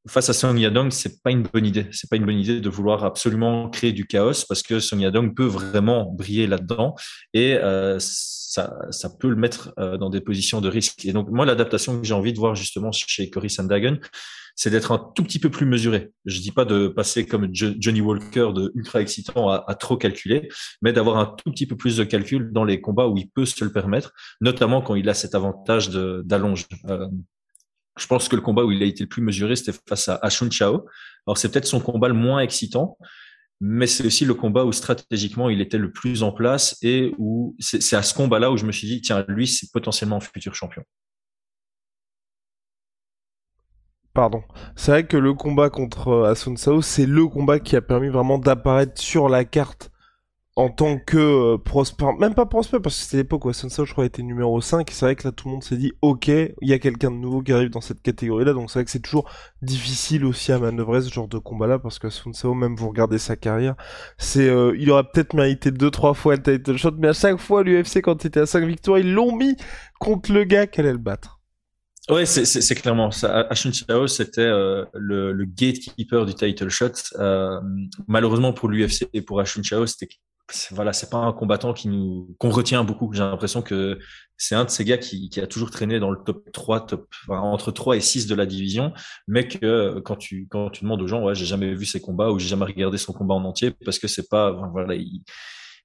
face 0.09 0.29
à 0.29 0.33
Song 0.33 0.59
Yadong, 0.59 0.91
c'est 0.91 1.23
pas 1.23 1.31
une 1.31 1.43
bonne 1.43 1.67
idée. 1.67 1.87
C'est 1.93 2.09
pas 2.09 2.17
une 2.17 2.27
bonne 2.27 2.39
idée 2.39 2.61
de 2.61 2.69
vouloir 2.69 3.05
absolument 3.05 3.69
créer 3.71 3.93
du 3.93 4.07
chaos 4.07 4.45
parce 4.49 4.63
que 4.63 4.81
Song 4.81 5.01
Yadong 5.01 5.35
peut 5.35 5.47
vraiment 5.47 6.13
briller 6.13 6.47
là-dedans 6.47 6.95
et 7.35 7.55
euh, 7.55 7.99
ça, 7.99 8.77
ça 8.91 9.11
peut 9.11 9.29
le 9.29 9.37
mettre 9.37 9.73
euh, 9.79 9.97
dans 9.97 10.11
des 10.11 10.21
positions 10.21 10.61
de 10.61 10.69
risque. 10.69 11.05
Et 11.05 11.13
donc 11.13 11.31
moi, 11.31 11.45
l'adaptation 11.45 12.01
que 12.01 12.07
j'ai 12.07 12.15
envie 12.15 12.33
de 12.33 12.39
voir 12.39 12.55
justement 12.55 12.93
chez 12.93 13.29
Cory 13.31 13.51
Sandhagen, 13.51 13.99
c'est 14.57 14.71
d'être 14.71 14.91
un 14.91 15.13
tout 15.15 15.23
petit 15.23 15.39
peu 15.39 15.51
plus 15.51 15.67
mesuré. 15.67 16.11
Je 16.25 16.41
dis 16.41 16.51
pas 16.51 16.65
de 16.65 16.89
passer 16.89 17.27
comme 17.27 17.49
Johnny 17.53 18.01
Walker 18.01 18.53
de 18.55 18.73
ultra 18.75 19.03
excitant 19.03 19.51
à, 19.51 19.75
trop 19.75 19.99
calculer, 19.99 20.49
mais 20.81 20.95
d'avoir 20.95 21.19
un 21.19 21.27
tout 21.27 21.51
petit 21.51 21.67
peu 21.67 21.77
plus 21.77 21.99
de 21.99 22.05
calcul 22.05 22.51
dans 22.53 22.65
les 22.65 22.81
combats 22.81 23.07
où 23.07 23.19
il 23.19 23.29
peut 23.29 23.45
se 23.45 23.63
le 23.63 23.71
permettre, 23.71 24.13
notamment 24.41 24.81
quand 24.81 24.95
il 24.95 25.09
a 25.11 25.15
cet 25.15 25.35
avantage 25.35 25.91
d'allonge. 25.91 26.67
Euh, 26.89 27.07
je 27.97 28.07
pense 28.07 28.29
que 28.29 28.37
le 28.37 28.43
combat 28.43 28.65
où 28.65 28.73
il 28.73 28.83
a 28.83 28.87
été 28.87 29.05
le 29.05 29.09
plus 29.09 29.23
mesuré, 29.23 29.57
c'était 29.57 29.77
face 29.89 30.09
à 30.09 30.17
Ashun 30.23 30.51
Chao. 30.51 30.87
Alors 31.27 31.39
c'est 31.39 31.51
peut-être 31.51 31.67
son 31.67 31.81
combat 31.81 32.09
le 32.09 32.15
moins 32.15 32.41
excitant, 32.41 32.99
mais 33.61 33.87
c'est 33.87 34.05
aussi 34.05 34.25
le 34.25 34.35
combat 34.35 34.65
où 34.65 34.73
stratégiquement 34.73 35.49
il 35.49 35.61
était 35.61 35.79
le 35.79 35.91
plus 35.91 36.23
en 36.23 36.33
place 36.33 36.77
et 36.83 37.15
où 37.19 37.57
c'est 37.59 37.97
à 37.97 38.03
ce 38.03 38.15
combat-là 38.15 38.51
où 38.51 38.57
je 38.57 38.67
me 38.67 38.73
suis 38.73 38.87
dit, 38.87 39.01
tiens, 39.01 39.25
lui, 39.29 39.47
c'est 39.47 39.71
potentiellement 39.73 40.17
un 40.17 40.21
futur 40.21 40.55
champion. 40.55 40.83
Pardon. 44.13 44.43
C'est 44.77 44.91
vrai 44.93 45.07
que 45.07 45.17
le 45.19 45.35
combat 45.35 45.69
contre 45.69 46.25
Asun 46.25 46.57
Sao, 46.57 46.81
c'est 46.81 47.05
le 47.05 47.27
combat 47.27 47.61
qui 47.61 47.77
a 47.77 47.83
permis 47.83 48.09
vraiment 48.09 48.39
d'apparaître 48.39 48.99
sur 49.01 49.29
la 49.29 49.45
carte 49.45 49.91
en 50.57 50.71
tant 50.71 50.99
que 50.99 51.19
euh, 51.19 52.15
même 52.19 52.35
pas 52.35 52.47
Prosper, 52.47 52.81
parce 52.81 52.97
que 52.97 53.03
c'était 53.03 53.19
l'époque 53.19 53.45
où 53.45 53.53
Sunso, 53.53 53.85
je 53.85 53.93
crois, 53.93 54.07
était 54.07 54.23
numéro 54.23 54.59
5, 54.59 54.91
c'est 54.91 55.05
vrai 55.05 55.15
que 55.15 55.29
là, 55.29 55.33
tout 55.33 55.49
le 55.49 55.53
monde 55.53 55.63
s'est 55.63 55.77
dit, 55.77 55.93
ok, 56.01 56.29
il 56.29 56.55
y 56.63 56.73
a 56.73 56.79
quelqu'un 56.79 57.11
de 57.11 57.17
nouveau 57.17 57.43
qui 57.43 57.53
arrive 57.53 57.69
dans 57.69 57.83
cette 57.83 58.01
catégorie-là, 58.01 58.55
donc 58.55 58.71
c'est 58.71 58.79
vrai 58.79 58.85
que 58.87 58.91
c'est 58.91 59.01
toujours 59.01 59.31
difficile 59.61 60.25
aussi 60.25 60.53
à 60.53 60.59
manœuvrer 60.59 61.03
ce 61.03 61.13
genre 61.13 61.29
de 61.29 61.37
combat-là, 61.37 61.79
parce 61.79 61.99
que 61.99 62.09
Sunsao, 62.09 62.55
même 62.55 62.75
vous 62.75 62.89
regardez 62.89 63.19
sa 63.19 63.37
carrière, 63.37 63.75
c'est, 64.17 64.49
euh, 64.49 64.75
il 64.79 64.91
aurait 64.91 65.05
peut-être 65.05 65.35
mérité 65.35 65.71
deux, 65.71 65.91
trois 65.91 66.15
fois 66.15 66.37
le 66.37 66.43
title 66.43 66.79
shot, 66.79 66.93
mais 66.99 67.09
à 67.09 67.13
chaque 67.13 67.37
fois, 67.37 67.63
l'UFC, 67.63 68.01
quand 68.01 68.25
il 68.25 68.29
était 68.29 68.41
à 68.41 68.47
5 68.47 68.65
victoires, 68.65 68.99
ils 68.99 69.13
l'ont 69.13 69.37
mis 69.37 69.57
contre 70.01 70.33
le 70.33 70.45
gars 70.45 70.67
qu'elle 70.67 70.87
allait 70.87 70.93
le 70.93 70.99
battre. 70.99 71.37
Ouais, 72.09 72.25
c'est 72.25 72.75
clairement 72.77 73.11
ça. 73.11 73.41
Ashun 73.51 73.73
Chao, 73.73 74.07
c'était 74.07 74.41
euh, 74.41 74.85
le, 74.95 75.33
le, 75.33 75.45
gatekeeper 75.45 76.25
du 76.25 76.35
title 76.35 76.69
shot. 76.69 76.93
Euh, 77.19 77.61
malheureusement 78.07 78.53
pour 78.53 78.69
l'UFC 78.69 79.09
et 79.13 79.23
pour 79.23 79.41
Ashun 79.41 79.65
Chao, 79.65 79.85
c'était 79.87 80.07
voilà, 80.71 80.93
c'est 80.93 81.11
pas 81.11 81.19
un 81.19 81.33
combattant 81.33 81.73
qui 81.73 81.89
nous 81.89 82.35
qu'on 82.39 82.51
retient 82.51 82.85
beaucoup. 82.85 83.13
J'ai 83.13 83.23
l'impression 83.23 83.63
que 83.63 83.99
c'est 84.37 84.55
un 84.55 84.65
de 84.65 84.71
ces 84.71 84.85
gars 84.85 84.99
qui, 84.99 85.29
qui, 85.29 85.41
a 85.41 85.47
toujours 85.47 85.71
traîné 85.71 85.99
dans 85.99 86.11
le 86.11 86.19
top 86.25 86.53
3, 86.53 86.87
top 86.87 87.09
entre 87.29 87.73
3 87.73 87.97
et 87.97 88.01
6 88.01 88.27
de 88.27 88.35
la 88.35 88.47
division, 88.47 88.93
mais 89.27 89.49
que 89.49 89.99
quand 90.01 90.17
tu 90.17 90.47
quand 90.49 90.71
tu 90.71 90.85
demandes 90.85 91.03
aux 91.03 91.09
gens, 91.09 91.23
ouais, 91.25 91.35
j'ai 91.35 91.47
jamais 91.47 91.75
vu 91.75 91.85
ses 91.85 92.01
combats 92.01 92.31
ou 92.31 92.39
j'ai 92.39 92.49
jamais 92.49 92.65
regardé 92.65 92.99
son 92.99 93.13
combat 93.13 93.35
en 93.35 93.45
entier 93.45 93.73
parce 93.85 93.99
que 93.99 94.09
c'est 94.09 94.29
pas 94.29 94.53
voilà, 94.73 94.95
il, 94.95 95.23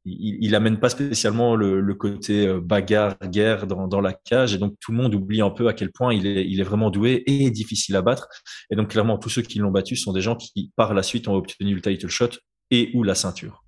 il, 0.06 0.38
il 0.42 0.56
amène 0.56 0.80
pas 0.80 0.90
spécialement 0.90 1.56
le, 1.56 1.80
le 1.82 1.96
côté 1.96 2.48
euh, 2.48 2.60
bagarre, 2.62 3.18
guerre 3.26 3.68
dans, 3.68 3.88
dans, 3.88 4.02
la 4.02 4.14
cage, 4.14 4.54
et 4.54 4.58
donc 4.58 4.76
tout 4.80 4.92
le 4.92 4.98
monde 4.98 5.14
oublie 5.14 5.42
un 5.42 5.50
peu 5.50 5.68
à 5.68 5.74
quel 5.74 5.92
point 5.92 6.14
il 6.14 6.26
est, 6.26 6.48
il 6.48 6.60
est 6.60 6.64
vraiment 6.64 6.90
doué 6.90 7.24
et 7.28 7.50
difficile 7.52 7.96
à 7.96 8.02
battre. 8.02 8.28
Et 8.72 8.76
donc 8.76 8.90
clairement, 8.90 9.18
tous 9.18 9.30
ceux 9.30 9.42
qui 9.42 9.60
l'ont 9.60 9.72
battu 9.72 9.96
sont 9.96 10.14
des 10.14 10.22
gens 10.22 10.36
qui, 10.36 10.72
par 10.76 10.94
la 10.94 11.04
suite, 11.04 11.28
ont 11.28 11.36
obtenu 11.36 11.76
le 11.76 11.82
title 11.82 12.10
shot 12.10 12.30
et 12.72 12.92
ou 12.94 13.04
la 13.04 13.16
ceinture. 13.16 13.61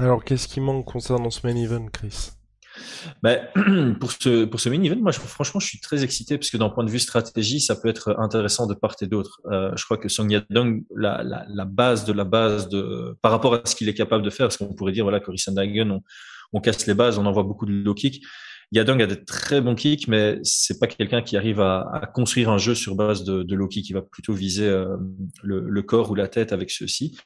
Alors, 0.00 0.24
qu'est-ce 0.24 0.48
qui 0.48 0.60
manque 0.60 0.84
concernant 0.84 1.30
ce 1.30 1.46
main 1.46 1.56
event, 1.56 1.86
Chris? 1.92 2.30
Ben, 3.22 3.48
pour 4.00 4.12
ce 4.12 4.68
mini 4.68 4.88
event, 4.88 5.00
moi 5.00 5.10
je, 5.10 5.18
franchement 5.18 5.58
je 5.58 5.66
suis 5.66 5.80
très 5.80 6.04
excité 6.04 6.38
parce 6.38 6.50
que 6.50 6.56
d'un 6.56 6.68
point 6.68 6.84
de 6.84 6.90
vue 6.90 6.98
stratégie, 6.98 7.60
ça 7.60 7.74
peut 7.74 7.88
être 7.88 8.16
intéressant 8.18 8.66
de 8.66 8.74
part 8.74 8.94
et 9.00 9.06
d'autre. 9.06 9.40
Euh, 9.50 9.72
je 9.76 9.84
crois 9.84 9.96
que 9.96 10.08
Song 10.08 10.30
Yadong, 10.30 10.84
la, 10.94 11.22
la, 11.22 11.44
la 11.48 11.64
base 11.64 12.04
de 12.04 12.12
la 12.12 12.24
base 12.24 12.68
de 12.68 13.16
par 13.22 13.32
rapport 13.32 13.54
à 13.54 13.62
ce 13.64 13.74
qu'il 13.74 13.88
est 13.88 13.94
capable 13.94 14.22
de 14.22 14.30
faire, 14.30 14.46
parce 14.46 14.56
qu'on 14.56 14.74
pourrait 14.74 14.92
dire 14.92 15.04
voilà 15.04 15.20
Cory 15.20 15.38
Sandhagen, 15.38 15.90
on, 15.90 16.02
on 16.52 16.60
casse 16.60 16.86
les 16.86 16.94
bases, 16.94 17.18
on 17.18 17.26
envoie 17.26 17.42
beaucoup 17.42 17.66
de 17.66 17.72
low 17.72 17.94
kick. 17.94 18.22
Yadong 18.70 19.00
a 19.00 19.06
des 19.06 19.24
très 19.24 19.60
bons 19.62 19.74
kicks, 19.74 20.08
mais 20.08 20.38
c'est 20.42 20.78
pas 20.78 20.86
quelqu'un 20.86 21.22
qui 21.22 21.36
arrive 21.36 21.60
à, 21.60 21.88
à, 21.90 22.06
construire 22.06 22.50
un 22.50 22.58
jeu 22.58 22.74
sur 22.74 22.96
base 22.96 23.24
de, 23.24 23.42
de 23.42 23.54
low 23.54 23.66
kick. 23.66 23.86
qui 23.86 23.92
va 23.94 24.02
plutôt 24.02 24.34
viser 24.34 24.66
euh, 24.66 24.96
le, 25.42 25.60
le, 25.60 25.82
corps 25.82 26.10
ou 26.10 26.14
la 26.14 26.28
tête 26.28 26.52
avec 26.52 26.70
ceux-ci. 26.70 27.16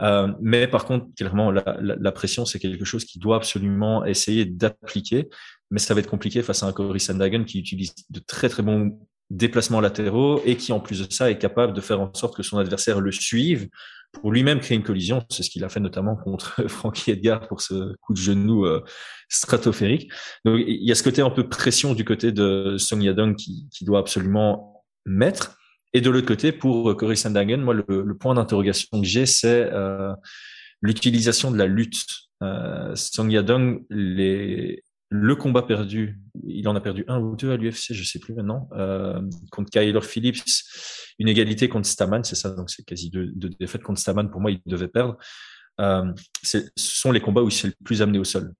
Euh, 0.00 0.28
mais 0.40 0.66
par 0.66 0.84
contre, 0.84 1.06
clairement, 1.16 1.52
la, 1.52 1.76
la, 1.80 1.94
la 1.96 2.12
pression, 2.12 2.44
c'est 2.44 2.58
quelque 2.58 2.84
chose 2.84 3.04
qui 3.04 3.20
doit 3.20 3.36
absolument 3.36 4.04
essayer 4.04 4.44
d'appliquer. 4.44 5.28
Mais 5.70 5.78
ça 5.78 5.94
va 5.94 6.00
être 6.00 6.10
compliqué 6.10 6.42
face 6.42 6.62
à 6.62 6.66
un 6.66 6.72
Cory 6.72 6.98
Sandhagen 6.98 7.44
qui 7.44 7.60
utilise 7.60 7.94
de 8.10 8.20
très 8.20 8.48
très 8.48 8.64
bons 8.64 8.98
déplacements 9.30 9.80
latéraux 9.80 10.42
et 10.46 10.56
qui, 10.56 10.72
en 10.72 10.80
plus 10.80 11.06
de 11.06 11.12
ça, 11.12 11.30
est 11.30 11.38
capable 11.38 11.74
de 11.74 11.80
faire 11.80 12.00
en 12.00 12.12
sorte 12.14 12.36
que 12.36 12.42
son 12.42 12.58
adversaire 12.58 13.00
le 13.00 13.12
suive 13.12 13.68
pour 14.12 14.32
lui-même 14.32 14.60
créer 14.60 14.76
une 14.76 14.82
collision. 14.82 15.24
C'est 15.30 15.42
ce 15.42 15.50
qu'il 15.50 15.64
a 15.64 15.68
fait 15.68 15.80
notamment 15.80 16.16
contre 16.16 16.66
Frankie 16.68 17.10
Edgar 17.10 17.46
pour 17.48 17.60
ce 17.60 17.94
coup 18.00 18.12
de 18.12 18.18
genou 18.18 18.66
euh, 18.66 18.82
stratosphérique. 19.28 20.10
Donc 20.44 20.60
il 20.66 20.84
y 20.84 20.92
a 20.92 20.94
ce 20.94 21.02
côté 21.02 21.22
un 21.22 21.30
peu 21.30 21.48
pression 21.48 21.94
du 21.94 22.04
côté 22.04 22.32
de 22.32 22.76
Song 22.78 23.02
Yadong 23.02 23.36
qui, 23.36 23.68
qui 23.70 23.84
doit 23.84 24.00
absolument 24.00 24.84
mettre. 25.06 25.56
Et 25.94 26.00
de 26.00 26.10
l'autre 26.10 26.26
côté, 26.26 26.52
pour 26.52 26.94
Cory 26.96 27.16
Sandhagen, 27.16 27.58
moi, 27.58 27.74
le, 27.74 27.84
le 27.88 28.16
point 28.16 28.34
d'interrogation 28.34 29.00
que 29.00 29.06
j'ai, 29.06 29.24
c'est 29.24 29.70
euh, 29.72 30.12
l'utilisation 30.82 31.50
de 31.50 31.56
la 31.56 31.66
lutte. 31.66 32.04
Euh, 32.42 32.94
Song 32.94 33.30
Yadong, 33.30 33.84
les, 33.90 34.84
le 35.10 35.34
combat 35.36 35.62
perdu, 35.62 36.20
il 36.46 36.68
en 36.68 36.76
a 36.76 36.80
perdu 36.80 37.04
un 37.08 37.18
ou 37.18 37.34
deux 37.34 37.50
à 37.50 37.56
l'UFC, 37.56 37.92
je 37.94 38.04
sais 38.04 38.18
plus 38.18 38.34
maintenant, 38.34 38.68
euh, 38.72 39.20
contre 39.50 39.70
Kyler 39.70 40.00
Phillips, 40.02 40.44
une 41.18 41.28
égalité 41.28 41.68
contre 41.68 41.88
Staman, 41.88 42.24
c'est 42.24 42.34
ça, 42.34 42.50
donc 42.50 42.70
c'est 42.70 42.84
quasi 42.84 43.10
deux, 43.10 43.26
deux, 43.34 43.48
défaites 43.48 43.82
contre 43.82 44.00
Staman. 44.00 44.30
Pour 44.30 44.40
moi, 44.40 44.50
il 44.50 44.60
devait 44.66 44.88
perdre. 44.88 45.16
Euh, 45.80 46.12
ce 46.42 46.58
sont 46.76 47.12
les 47.12 47.20
combats 47.20 47.42
où 47.42 47.48
il 47.48 47.52
s'est 47.52 47.68
le 47.68 47.74
plus 47.84 48.02
amené 48.02 48.18
au 48.18 48.24
sol. 48.24 48.52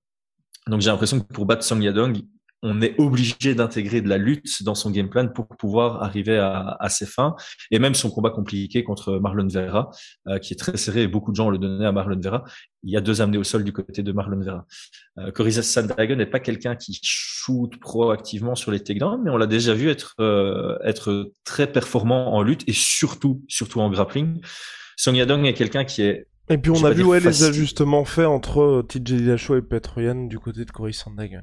Donc 0.68 0.80
j'ai 0.80 0.90
l'impression 0.90 1.20
que 1.20 1.32
pour 1.32 1.46
battre 1.46 1.64
Song 1.64 1.82
Yadong, 1.82 2.22
on 2.62 2.82
est 2.82 2.98
obligé 2.98 3.54
d'intégrer 3.54 4.00
de 4.00 4.08
la 4.08 4.18
lutte 4.18 4.62
dans 4.62 4.74
son 4.74 4.90
game 4.90 5.08
plan 5.08 5.28
pour 5.28 5.46
pouvoir 5.46 6.02
arriver 6.02 6.38
à, 6.38 6.76
à, 6.80 6.88
ses 6.88 7.06
fins. 7.06 7.36
Et 7.70 7.78
même 7.78 7.94
son 7.94 8.10
combat 8.10 8.30
compliqué 8.30 8.82
contre 8.82 9.18
Marlon 9.18 9.46
Vera, 9.46 9.90
euh, 10.26 10.38
qui 10.38 10.54
est 10.54 10.56
très 10.56 10.76
serré, 10.76 11.02
et 11.02 11.08
beaucoup 11.08 11.30
de 11.30 11.36
gens 11.36 11.50
le 11.50 11.58
donnaient 11.58 11.86
à 11.86 11.92
Marlon 11.92 12.20
Vera. 12.20 12.44
Il 12.82 12.92
y 12.92 12.96
a 12.96 13.00
deux 13.00 13.20
amenés 13.20 13.38
au 13.38 13.44
sol 13.44 13.64
du 13.64 13.72
côté 13.72 14.02
de 14.02 14.12
Marlon 14.12 14.40
Vera. 14.40 14.66
Euh, 15.18 15.30
Cory 15.30 15.52
Sandhagen 15.52 16.16
n'est 16.16 16.26
pas 16.26 16.40
quelqu'un 16.40 16.74
qui 16.74 16.98
shoot 17.02 17.78
proactivement 17.80 18.54
sur 18.54 18.72
les 18.72 18.80
takedowns, 18.80 19.22
mais 19.24 19.30
on 19.30 19.36
l'a 19.36 19.46
déjà 19.46 19.74
vu 19.74 19.88
être 19.88 20.14
euh, 20.20 20.78
être 20.84 21.32
très 21.44 21.70
performant 21.70 22.34
en 22.34 22.42
lutte 22.42 22.64
et 22.66 22.72
surtout 22.72 23.44
surtout 23.48 23.80
en 23.80 23.90
grappling. 23.90 24.40
Song 24.96 25.14
Yadong 25.14 25.44
est 25.46 25.54
quelqu'un 25.54 25.84
qui 25.84 26.02
est 26.02 26.26
et 26.50 26.56
puis 26.56 26.70
on 26.70 26.82
a 26.84 26.90
vu 26.90 27.04
ouais, 27.04 27.20
les 27.20 27.44
ajustements 27.44 28.06
faits 28.06 28.26
entre 28.26 28.82
TJ 28.88 29.02
Dillashaw 29.02 29.56
et 29.56 29.62
Petroyan 29.62 30.26
du 30.26 30.38
côté 30.38 30.64
de 30.64 30.70
Cory 30.70 30.94
Sandhagen. 30.94 31.42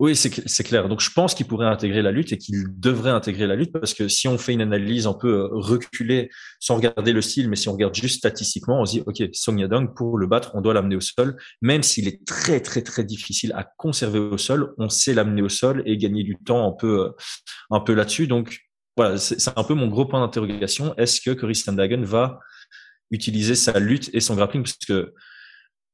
Oui, 0.00 0.16
c'est 0.16 0.64
clair. 0.64 0.88
Donc 0.88 1.00
je 1.00 1.10
pense 1.10 1.34
qu'il 1.34 1.46
pourrait 1.46 1.66
intégrer 1.66 2.02
la 2.02 2.10
lutte 2.10 2.32
et 2.32 2.38
qu'il 2.38 2.64
devrait 2.78 3.10
intégrer 3.10 3.46
la 3.46 3.54
lutte 3.54 3.72
parce 3.72 3.94
que 3.94 4.08
si 4.08 4.26
on 4.26 4.38
fait 4.38 4.52
une 4.52 4.60
analyse 4.60 5.06
un 5.06 5.14
peu 5.14 5.48
reculée 5.52 6.30
sans 6.58 6.76
regarder 6.76 7.12
le 7.12 7.22
style, 7.22 7.48
mais 7.48 7.56
si 7.56 7.68
on 7.68 7.72
regarde 7.72 7.94
juste 7.94 8.18
statistiquement, 8.18 8.80
on 8.80 8.86
se 8.86 8.92
dit, 8.92 9.02
OK, 9.06 9.22
Song 9.32 9.58
Yadong, 9.58 9.94
pour 9.94 10.18
le 10.18 10.26
battre, 10.26 10.50
on 10.54 10.60
doit 10.60 10.74
l'amener 10.74 10.96
au 10.96 11.00
sol. 11.00 11.36
Même 11.62 11.82
s'il 11.82 12.08
est 12.08 12.26
très, 12.26 12.60
très, 12.60 12.82
très 12.82 13.04
difficile 13.04 13.52
à 13.54 13.64
conserver 13.64 14.18
au 14.18 14.38
sol, 14.38 14.74
on 14.78 14.88
sait 14.88 15.14
l'amener 15.14 15.42
au 15.42 15.48
sol 15.48 15.82
et 15.86 15.96
gagner 15.96 16.24
du 16.24 16.36
temps 16.36 16.66
un 16.66 16.72
peu, 16.72 17.12
un 17.70 17.80
peu 17.80 17.94
là-dessus. 17.94 18.26
Donc 18.26 18.60
voilà, 18.96 19.16
c'est 19.16 19.56
un 19.56 19.64
peu 19.64 19.74
mon 19.74 19.88
gros 19.88 20.06
point 20.06 20.20
d'interrogation. 20.20 20.94
Est-ce 20.96 21.20
que 21.20 21.30
Cory 21.30 21.54
Sandhagen 21.54 22.02
va 22.02 22.40
utiliser 23.10 23.54
sa 23.54 23.78
lutte 23.78 24.10
et 24.12 24.20
son 24.20 24.34
grappling? 24.34 24.64
Parce 24.64 24.76
que 24.76 25.14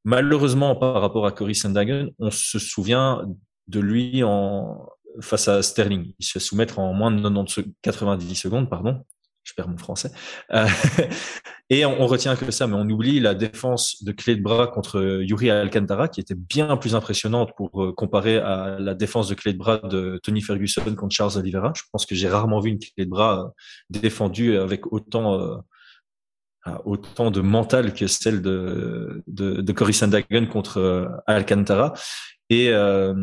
malheureusement, 0.04 0.75
par 0.76 1.00
rapport 1.00 1.26
à 1.26 1.33
Cory 1.33 1.54
Sandhagen, 1.54 2.09
on 2.19 2.30
se 2.30 2.59
souvient 2.59 3.23
de 3.70 3.80
lui 3.80 4.22
en 4.24 4.88
face 5.20 5.48
à 5.48 5.62
Sterling. 5.62 6.12
Il 6.18 6.24
se 6.24 6.38
soumettre 6.38 6.78
en 6.78 6.92
moins 6.92 7.10
de 7.10 7.22
90, 7.22 7.72
90 7.82 8.34
secondes, 8.34 8.70
pardon 8.70 9.04
je 9.42 9.54
perds 9.54 9.68
mon 9.68 9.76
français. 9.76 10.10
Euh, 10.52 10.66
et 11.70 11.84
on, 11.84 12.06
retient 12.06 12.36
que 12.36 12.50
ça, 12.50 12.66
mais 12.66 12.76
on 12.76 12.88
oublie 12.88 13.20
la 13.20 13.34
défense 13.34 14.02
de 14.04 14.12
clé 14.12 14.36
de 14.36 14.42
bras 14.42 14.66
contre 14.66 15.22
Yuri 15.22 15.50
Alcantara, 15.50 16.08
qui 16.08 16.20
était 16.20 16.34
bien 16.34 16.76
plus 16.76 16.94
impressionnante 16.94 17.52
pour 17.56 17.82
euh, 17.82 17.92
comparer 17.92 18.36
à 18.38 18.78
la 18.78 18.94
défense 18.94 19.28
de 19.28 19.34
clé 19.34 19.52
de 19.52 19.58
bras 19.58 19.78
de 19.78 20.20
Tony 20.22 20.42
Ferguson 20.42 20.94
contre 20.94 21.14
Charles 21.14 21.38
Oliveira. 21.38 21.72
Je 21.74 21.82
pense 21.90 22.06
que 22.06 22.14
j'ai 22.14 22.28
rarement 22.28 22.60
vu 22.60 22.70
une 22.70 22.78
clé 22.78 23.04
de 23.04 23.10
bras 23.10 23.40
euh, 23.40 23.48
défendue 23.90 24.56
avec 24.56 24.92
autant 24.92 25.64
autant 26.84 27.30
de 27.30 27.40
mental 27.40 27.94
que 27.94 28.06
celle 28.06 28.42
de 28.42 29.22
de, 29.26 29.62
de 29.62 29.72
Cory 29.72 29.94
Sandhagen 29.94 30.46
contre 30.46 31.22
Alcantara. 31.26 31.94
Et 32.50 32.68
euh, 32.70 33.14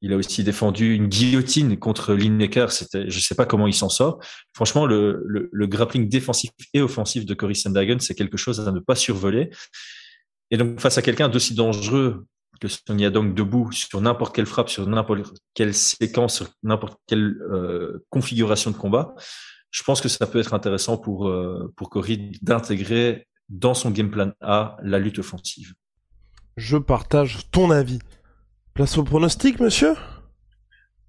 il 0.00 0.12
a 0.12 0.16
aussi 0.16 0.44
défendu 0.44 0.94
une 0.94 1.08
guillotine 1.08 1.76
contre 1.78 2.14
Lineker. 2.14 2.70
C'était, 2.70 3.10
je 3.10 3.20
sais 3.20 3.34
pas 3.34 3.46
comment 3.46 3.66
il 3.66 3.74
s'en 3.74 3.88
sort. 3.88 4.20
Franchement, 4.54 4.86
le, 4.86 5.50
grappling 5.66 6.08
défensif 6.08 6.50
et 6.72 6.80
offensif 6.80 7.26
de 7.26 7.34
Cory 7.34 7.56
Sandhagen, 7.56 7.98
c'est 7.98 8.14
quelque 8.14 8.36
chose 8.36 8.66
à 8.66 8.72
ne 8.72 8.80
pas 8.80 8.94
survoler. 8.94 9.50
Et 10.50 10.56
donc, 10.56 10.80
face 10.80 10.98
à 10.98 11.02
quelqu'un 11.02 11.28
d'aussi 11.28 11.54
dangereux 11.54 12.26
que 12.60 12.68
Sonia 12.68 13.10
donc 13.10 13.34
debout 13.34 13.70
sur 13.72 14.00
n'importe 14.00 14.34
quelle 14.34 14.46
frappe, 14.46 14.68
sur 14.68 14.86
n'importe 14.86 15.20
quelle 15.54 15.74
séquence, 15.74 16.36
sur 16.36 16.48
n'importe 16.62 16.98
quelle 17.06 17.36
euh, 17.52 18.04
configuration 18.10 18.70
de 18.70 18.76
combat, 18.76 19.14
je 19.70 19.82
pense 19.82 20.00
que 20.00 20.08
ça 20.08 20.26
peut 20.26 20.40
être 20.40 20.54
intéressant 20.54 20.96
pour, 20.96 21.28
euh, 21.28 21.72
pour 21.76 21.90
Cory 21.90 22.32
d'intégrer 22.42 23.26
dans 23.48 23.74
son 23.74 23.90
game 23.90 24.10
plan 24.10 24.32
A 24.40 24.76
la 24.82 24.98
lutte 24.98 25.18
offensive. 25.18 25.74
Je 26.56 26.76
partage 26.76 27.50
ton 27.50 27.70
avis. 27.70 28.00
Place 28.78 28.96
au 28.96 29.02
pronostic, 29.02 29.58
monsieur? 29.58 29.96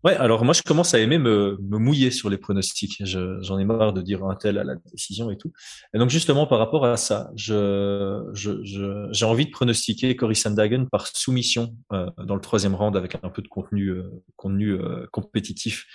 Ouais, 0.03 0.15
alors 0.15 0.43
moi 0.43 0.55
je 0.55 0.63
commence 0.63 0.95
à 0.95 0.99
aimer 0.99 1.19
me, 1.19 1.55
mouiller 1.59 2.09
sur 2.09 2.31
les 2.31 2.39
pronostics. 2.39 3.03
J'en 3.05 3.59
ai 3.59 3.63
marre 3.63 3.93
de 3.93 4.01
dire 4.01 4.25
un 4.25 4.33
tel 4.33 4.57
à 4.57 4.63
la 4.63 4.73
décision 4.91 5.29
et 5.29 5.37
tout. 5.37 5.51
Et 5.93 5.99
donc 5.99 6.09
justement 6.09 6.47
par 6.47 6.57
rapport 6.57 6.83
à 6.83 6.97
ça, 6.97 7.29
j'ai 7.35 7.53
envie 7.53 9.45
de 9.45 9.51
pronostiquer 9.51 10.15
Cory 10.15 10.35
Sandhagen 10.35 10.87
par 10.91 11.05
soumission 11.05 11.75
euh, 11.93 12.07
dans 12.25 12.33
le 12.33 12.41
troisième 12.41 12.73
round 12.73 12.97
avec 12.97 13.17
un 13.21 13.29
peu 13.29 13.43
de 13.43 13.47
contenu 13.47 13.89
euh, 13.89 14.09
euh, 14.47 15.05
compétitif 15.11 15.85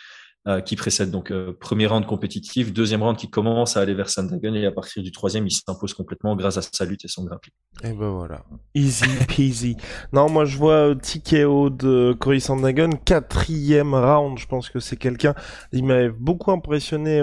euh, 0.47 0.61
qui 0.61 0.77
précède. 0.77 1.11
Donc, 1.11 1.31
euh, 1.31 1.57
premier 1.59 1.87
round 1.87 2.05
compétitif, 2.05 2.71
deuxième 2.71 3.03
round 3.03 3.17
qui 3.17 3.31
commence 3.31 3.79
à 3.79 3.81
aller 3.81 3.95
vers 3.95 4.11
Sandhagen 4.11 4.53
et 4.53 4.67
à 4.67 4.73
partir 4.73 5.03
du 5.03 5.11
troisième, 5.11 5.47
il 5.47 5.51
s'impose 5.51 5.95
complètement 5.95 6.37
grâce 6.37 6.59
à 6.59 6.61
sa 6.61 6.85
lutte 6.85 7.03
et 7.07 7.09
son 7.09 7.25
grappling. 7.25 7.55
Et 7.83 7.95
ben 7.95 8.11
voilà. 8.11 8.45
Easy 8.75 9.09
peasy. 9.27 9.79
non, 10.13 10.29
moi 10.29 10.45
je 10.45 10.59
vois 10.59 10.91
euh, 10.91 10.95
TKO 10.97 11.71
de 11.71 12.15
Cory 12.21 12.43
Sandhagen, 12.43 12.91
quatrième 13.07 13.95
round. 13.95 14.39
Je 14.39 14.47
pense 14.47 14.69
que 14.69 14.81
c'est 14.81 14.97
quelqu'un, 14.97 15.35
il 15.73 15.87
m'avait 15.87 16.11
beaucoup 16.11 16.51
impressionné 16.51 17.23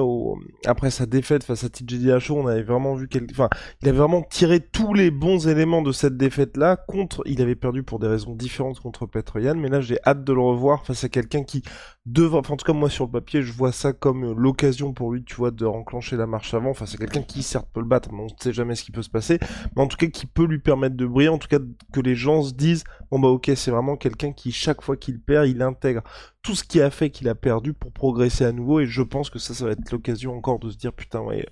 après 0.65 0.89
sa 0.89 1.05
défaite 1.05 1.43
face 1.43 1.63
à 1.63 1.69
TJ 1.69 1.99
Dillashaw. 1.99 2.35
On 2.35 2.47
avait 2.47 2.63
vraiment 2.63 2.95
vu 2.95 3.07
quel... 3.07 3.27
enfin, 3.29 3.49
il 3.83 3.89
avait 3.89 3.99
vraiment 3.99 4.23
tiré 4.23 4.61
tous 4.61 4.95
les 4.95 5.11
bons 5.11 5.47
éléments 5.47 5.83
de 5.83 5.91
cette 5.91 6.17
défaite-là 6.17 6.75
contre, 6.75 7.21
il 7.27 7.39
avait 7.43 7.55
perdu 7.55 7.83
pour 7.83 7.99
des 7.99 8.07
raisons 8.07 8.33
différentes 8.33 8.79
contre 8.79 9.05
Petroyan, 9.05 9.53
mais 9.53 9.69
là 9.69 9.79
j'ai 9.79 9.99
hâte 10.07 10.23
de 10.23 10.33
le 10.33 10.41
revoir 10.41 10.83
face 10.87 11.03
à 11.03 11.09
quelqu'un 11.09 11.43
qui 11.43 11.61
devrait, 12.07 12.39
enfin, 12.39 12.55
en 12.55 12.57
tout 12.57 12.65
cas 12.65 12.73
moi 12.73 12.89
sur 12.89 13.10
papier, 13.11 13.41
je 13.43 13.53
vois 13.53 13.71
ça 13.71 13.93
comme 13.93 14.33
l'occasion 14.33 14.93
pour 14.93 15.11
lui, 15.11 15.23
tu 15.23 15.35
vois, 15.35 15.51
de 15.51 15.65
enclencher 15.65 16.17
la 16.17 16.25
marche 16.25 16.53
avant. 16.53 16.69
Enfin, 16.69 16.85
c'est 16.85 16.97
quelqu'un 16.97 17.21
qui 17.21 17.43
certes 17.43 17.67
peut 17.73 17.79
le 17.79 17.85
battre, 17.85 18.11
mais 18.11 18.21
on 18.21 18.25
ne 18.25 18.39
sait 18.39 18.53
jamais 18.53 18.75
ce 18.75 18.83
qui 18.83 18.91
peut 18.91 19.01
se 19.01 19.09
passer. 19.09 19.39
Mais 19.75 19.81
en 19.81 19.87
tout 19.87 19.97
cas, 19.97 20.07
qui 20.07 20.25
peut 20.25 20.45
lui 20.45 20.59
permettre 20.59 20.95
de 20.95 21.05
briller. 21.05 21.29
En 21.29 21.37
tout 21.37 21.47
cas, 21.47 21.59
que 21.93 21.99
les 21.99 22.15
gens 22.15 22.41
se 22.43 22.53
disent, 22.53 22.83
bon 23.11 23.19
bah 23.19 23.27
ok, 23.27 23.51
c'est 23.55 23.71
vraiment 23.71 23.97
quelqu'un 23.97 24.31
qui 24.31 24.51
chaque 24.51 24.81
fois 24.81 24.97
qu'il 24.97 25.19
perd, 25.19 25.47
il 25.47 25.61
intègre 25.61 26.01
tout 26.41 26.55
ce 26.55 26.63
qui 26.63 26.81
a 26.81 26.89
fait 26.89 27.09
qu'il 27.09 27.29
a 27.29 27.35
perdu 27.35 27.73
pour 27.73 27.91
progresser 27.91 28.45
à 28.45 28.51
nouveau. 28.51 28.79
Et 28.79 28.87
je 28.87 29.01
pense 29.01 29.29
que 29.29 29.39
ça, 29.39 29.53
ça 29.53 29.65
va 29.65 29.71
être 29.71 29.91
l'occasion 29.91 30.35
encore 30.35 30.59
de 30.59 30.69
se 30.69 30.77
dire, 30.77 30.93
putain, 30.93 31.21
ouais, 31.21 31.45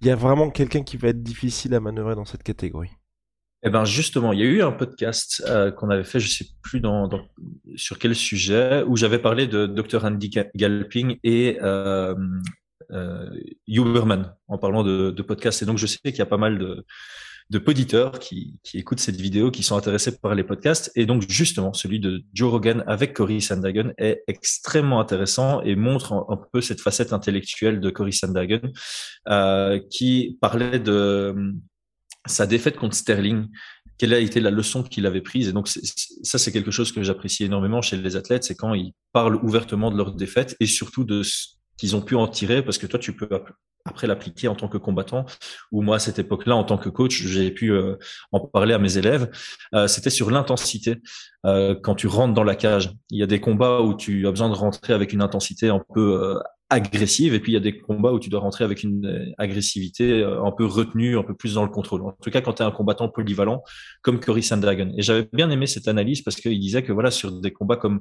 il 0.00 0.06
y 0.06 0.10
a 0.10 0.16
vraiment 0.16 0.50
quelqu'un 0.50 0.82
qui 0.82 0.96
va 0.96 1.08
être 1.08 1.22
difficile 1.22 1.74
à 1.74 1.80
manœuvrer 1.80 2.14
dans 2.14 2.24
cette 2.24 2.42
catégorie. 2.42 2.92
Eh 3.66 3.70
ben 3.70 3.86
justement, 3.86 4.34
il 4.34 4.40
y 4.40 4.42
a 4.42 4.46
eu 4.46 4.62
un 4.62 4.72
podcast 4.72 5.42
euh, 5.48 5.70
qu'on 5.70 5.88
avait 5.88 6.04
fait, 6.04 6.20
je 6.20 6.28
sais 6.28 6.44
plus 6.60 6.80
dans, 6.80 7.08
sur 7.76 7.98
quel 7.98 8.14
sujet, 8.14 8.82
où 8.86 8.96
j'avais 8.96 9.18
parlé 9.18 9.46
de 9.46 9.66
Dr 9.66 10.04
Andy 10.04 10.30
Galping 10.54 11.16
et 11.24 11.58
euh, 11.62 12.14
euh, 12.90 13.30
Huberman 13.66 14.34
en 14.48 14.58
parlant 14.58 14.84
de, 14.84 15.22
podcast. 15.22 15.62
Et 15.62 15.66
donc 15.66 15.78
je 15.78 15.86
sais 15.86 15.98
qu'il 16.04 16.18
y 16.18 16.22
a 16.22 16.26
pas 16.26 16.36
mal 16.36 16.58
de, 16.58 16.84
de 17.48 17.58
poditeurs 17.58 18.18
qui, 18.18 18.58
qui 18.62 18.76
écoutent 18.78 19.00
cette 19.00 19.18
vidéo, 19.18 19.50
qui 19.50 19.62
sont 19.62 19.78
intéressés 19.78 20.18
par 20.18 20.34
les 20.34 20.44
podcasts. 20.44 20.92
Et 20.94 21.06
donc 21.06 21.24
justement, 21.26 21.72
celui 21.72 22.00
de 22.00 22.22
Joe 22.34 22.50
Rogan 22.50 22.84
avec 22.86 23.14
Cory 23.14 23.40
Sandagon 23.40 23.94
est 23.96 24.24
extrêmement 24.26 25.00
intéressant 25.00 25.62
et 25.62 25.74
montre 25.74 26.12
un, 26.12 26.38
peu 26.52 26.60
cette 26.60 26.82
facette 26.82 27.14
intellectuelle 27.14 27.80
de 27.80 27.88
Cory 27.88 28.12
Sandagon, 28.12 28.60
euh, 29.28 29.80
qui 29.90 30.36
parlait 30.42 30.78
de 30.78 31.54
sa 32.26 32.46
défaite 32.46 32.76
contre 32.76 32.96
Sterling, 32.96 33.48
quelle 33.98 34.14
a 34.14 34.18
été 34.18 34.40
la 34.40 34.50
leçon 34.50 34.82
qu'il 34.82 35.06
avait 35.06 35.20
prise? 35.20 35.48
Et 35.48 35.52
donc, 35.52 35.68
ça, 35.68 36.38
c'est 36.38 36.52
quelque 36.52 36.70
chose 36.70 36.90
que 36.92 37.02
j'apprécie 37.02 37.44
énormément 37.44 37.82
chez 37.82 37.96
les 37.96 38.16
athlètes, 38.16 38.44
c'est 38.44 38.56
quand 38.56 38.74
ils 38.74 38.92
parlent 39.12 39.36
ouvertement 39.36 39.90
de 39.90 39.96
leur 39.96 40.12
défaite 40.14 40.56
et 40.60 40.66
surtout 40.66 41.04
de 41.04 41.22
ce 41.22 41.48
qu'ils 41.76 41.94
ont 41.96 42.02
pu 42.02 42.14
en 42.14 42.28
tirer, 42.28 42.62
parce 42.62 42.78
que 42.78 42.86
toi, 42.86 42.98
tu 42.98 43.14
peux 43.14 43.28
après 43.84 44.06
l'appliquer 44.06 44.48
en 44.48 44.54
tant 44.54 44.68
que 44.68 44.78
combattant, 44.78 45.26
ou 45.70 45.82
moi, 45.82 45.96
à 45.96 45.98
cette 45.98 46.18
époque-là, 46.18 46.56
en 46.56 46.64
tant 46.64 46.78
que 46.78 46.88
coach, 46.88 47.22
j'ai 47.22 47.50
pu 47.50 47.70
euh, 47.70 47.96
en 48.32 48.40
parler 48.40 48.72
à 48.72 48.78
mes 48.78 48.96
élèves. 48.96 49.30
Euh, 49.74 49.86
C'était 49.86 50.10
sur 50.10 50.30
l'intensité 50.30 51.02
euh, 51.44 51.74
quand 51.74 51.94
tu 51.94 52.06
rentres 52.06 52.32
dans 52.32 52.44
la 52.44 52.56
cage. 52.56 52.90
Il 53.10 53.18
y 53.18 53.22
a 53.22 53.26
des 53.26 53.40
combats 53.40 53.80
où 53.82 53.94
tu 53.94 54.26
as 54.26 54.30
besoin 54.30 54.48
de 54.48 54.54
rentrer 54.54 54.94
avec 54.94 55.12
une 55.12 55.20
intensité 55.20 55.68
un 55.68 55.82
peu 55.94 56.22
euh, 56.22 56.38
agressive 56.74 57.34
et 57.34 57.40
puis 57.40 57.52
il 57.52 57.54
y 57.54 57.58
a 57.58 57.60
des 57.60 57.78
combats 57.78 58.12
où 58.12 58.20
tu 58.20 58.28
dois 58.28 58.40
rentrer 58.40 58.64
avec 58.64 58.82
une 58.82 59.06
euh, 59.06 59.32
agressivité 59.38 60.22
euh, 60.22 60.42
un 60.44 60.52
peu 60.52 60.64
retenue, 60.64 61.16
un 61.16 61.22
peu 61.22 61.34
plus 61.34 61.54
dans 61.54 61.62
le 61.62 61.70
contrôle. 61.70 62.02
En 62.02 62.12
tout 62.12 62.30
cas, 62.30 62.40
quand 62.40 62.54
tu 62.54 62.62
es 62.62 62.66
un 62.66 62.70
combattant 62.70 63.08
polyvalent 63.08 63.62
comme 64.02 64.20
Cory 64.20 64.42
Sandragon. 64.42 64.92
Et 64.96 65.02
j'avais 65.02 65.28
bien 65.32 65.50
aimé 65.50 65.66
cette 65.66 65.88
analyse 65.88 66.22
parce 66.22 66.36
qu'il 66.36 66.58
disait 66.58 66.82
que 66.82 66.92
voilà, 66.92 67.10
sur 67.10 67.32
des 67.32 67.52
combats 67.52 67.76
comme 67.76 68.00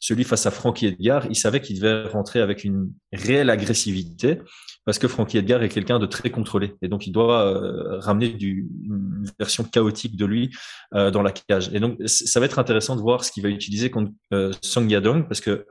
celui 0.00 0.24
face 0.24 0.46
à 0.46 0.50
Frankie 0.50 0.86
Edgar, 0.86 1.26
il 1.28 1.36
savait 1.36 1.60
qu'il 1.60 1.76
devait 1.76 2.08
rentrer 2.08 2.40
avec 2.40 2.64
une 2.64 2.92
réelle 3.12 3.50
agressivité 3.50 4.38
parce 4.84 4.98
que 4.98 5.06
Frankie 5.06 5.38
Edgar 5.38 5.62
est 5.62 5.68
quelqu'un 5.68 6.00
de 6.00 6.06
très 6.06 6.30
contrôlé 6.30 6.74
et 6.82 6.88
donc 6.88 7.06
il 7.06 7.12
doit 7.12 7.46
euh, 7.46 8.00
ramener 8.00 8.30
du, 8.30 8.68
une 8.84 9.30
version 9.38 9.62
chaotique 9.62 10.16
de 10.16 10.26
lui 10.26 10.50
dans 10.92 11.22
la 11.22 11.30
cage. 11.30 11.70
Et 11.72 11.78
donc 11.78 11.98
ça 12.06 12.40
va 12.40 12.46
être 12.46 12.58
intéressant 12.58 12.96
de 12.96 13.00
voir 13.00 13.24
ce 13.24 13.30
qu'il 13.30 13.42
va 13.42 13.48
utiliser 13.48 13.90
contre 13.90 14.12
Song 14.60 14.90
Yadong 14.90 15.28
parce 15.28 15.40
que 15.40 15.66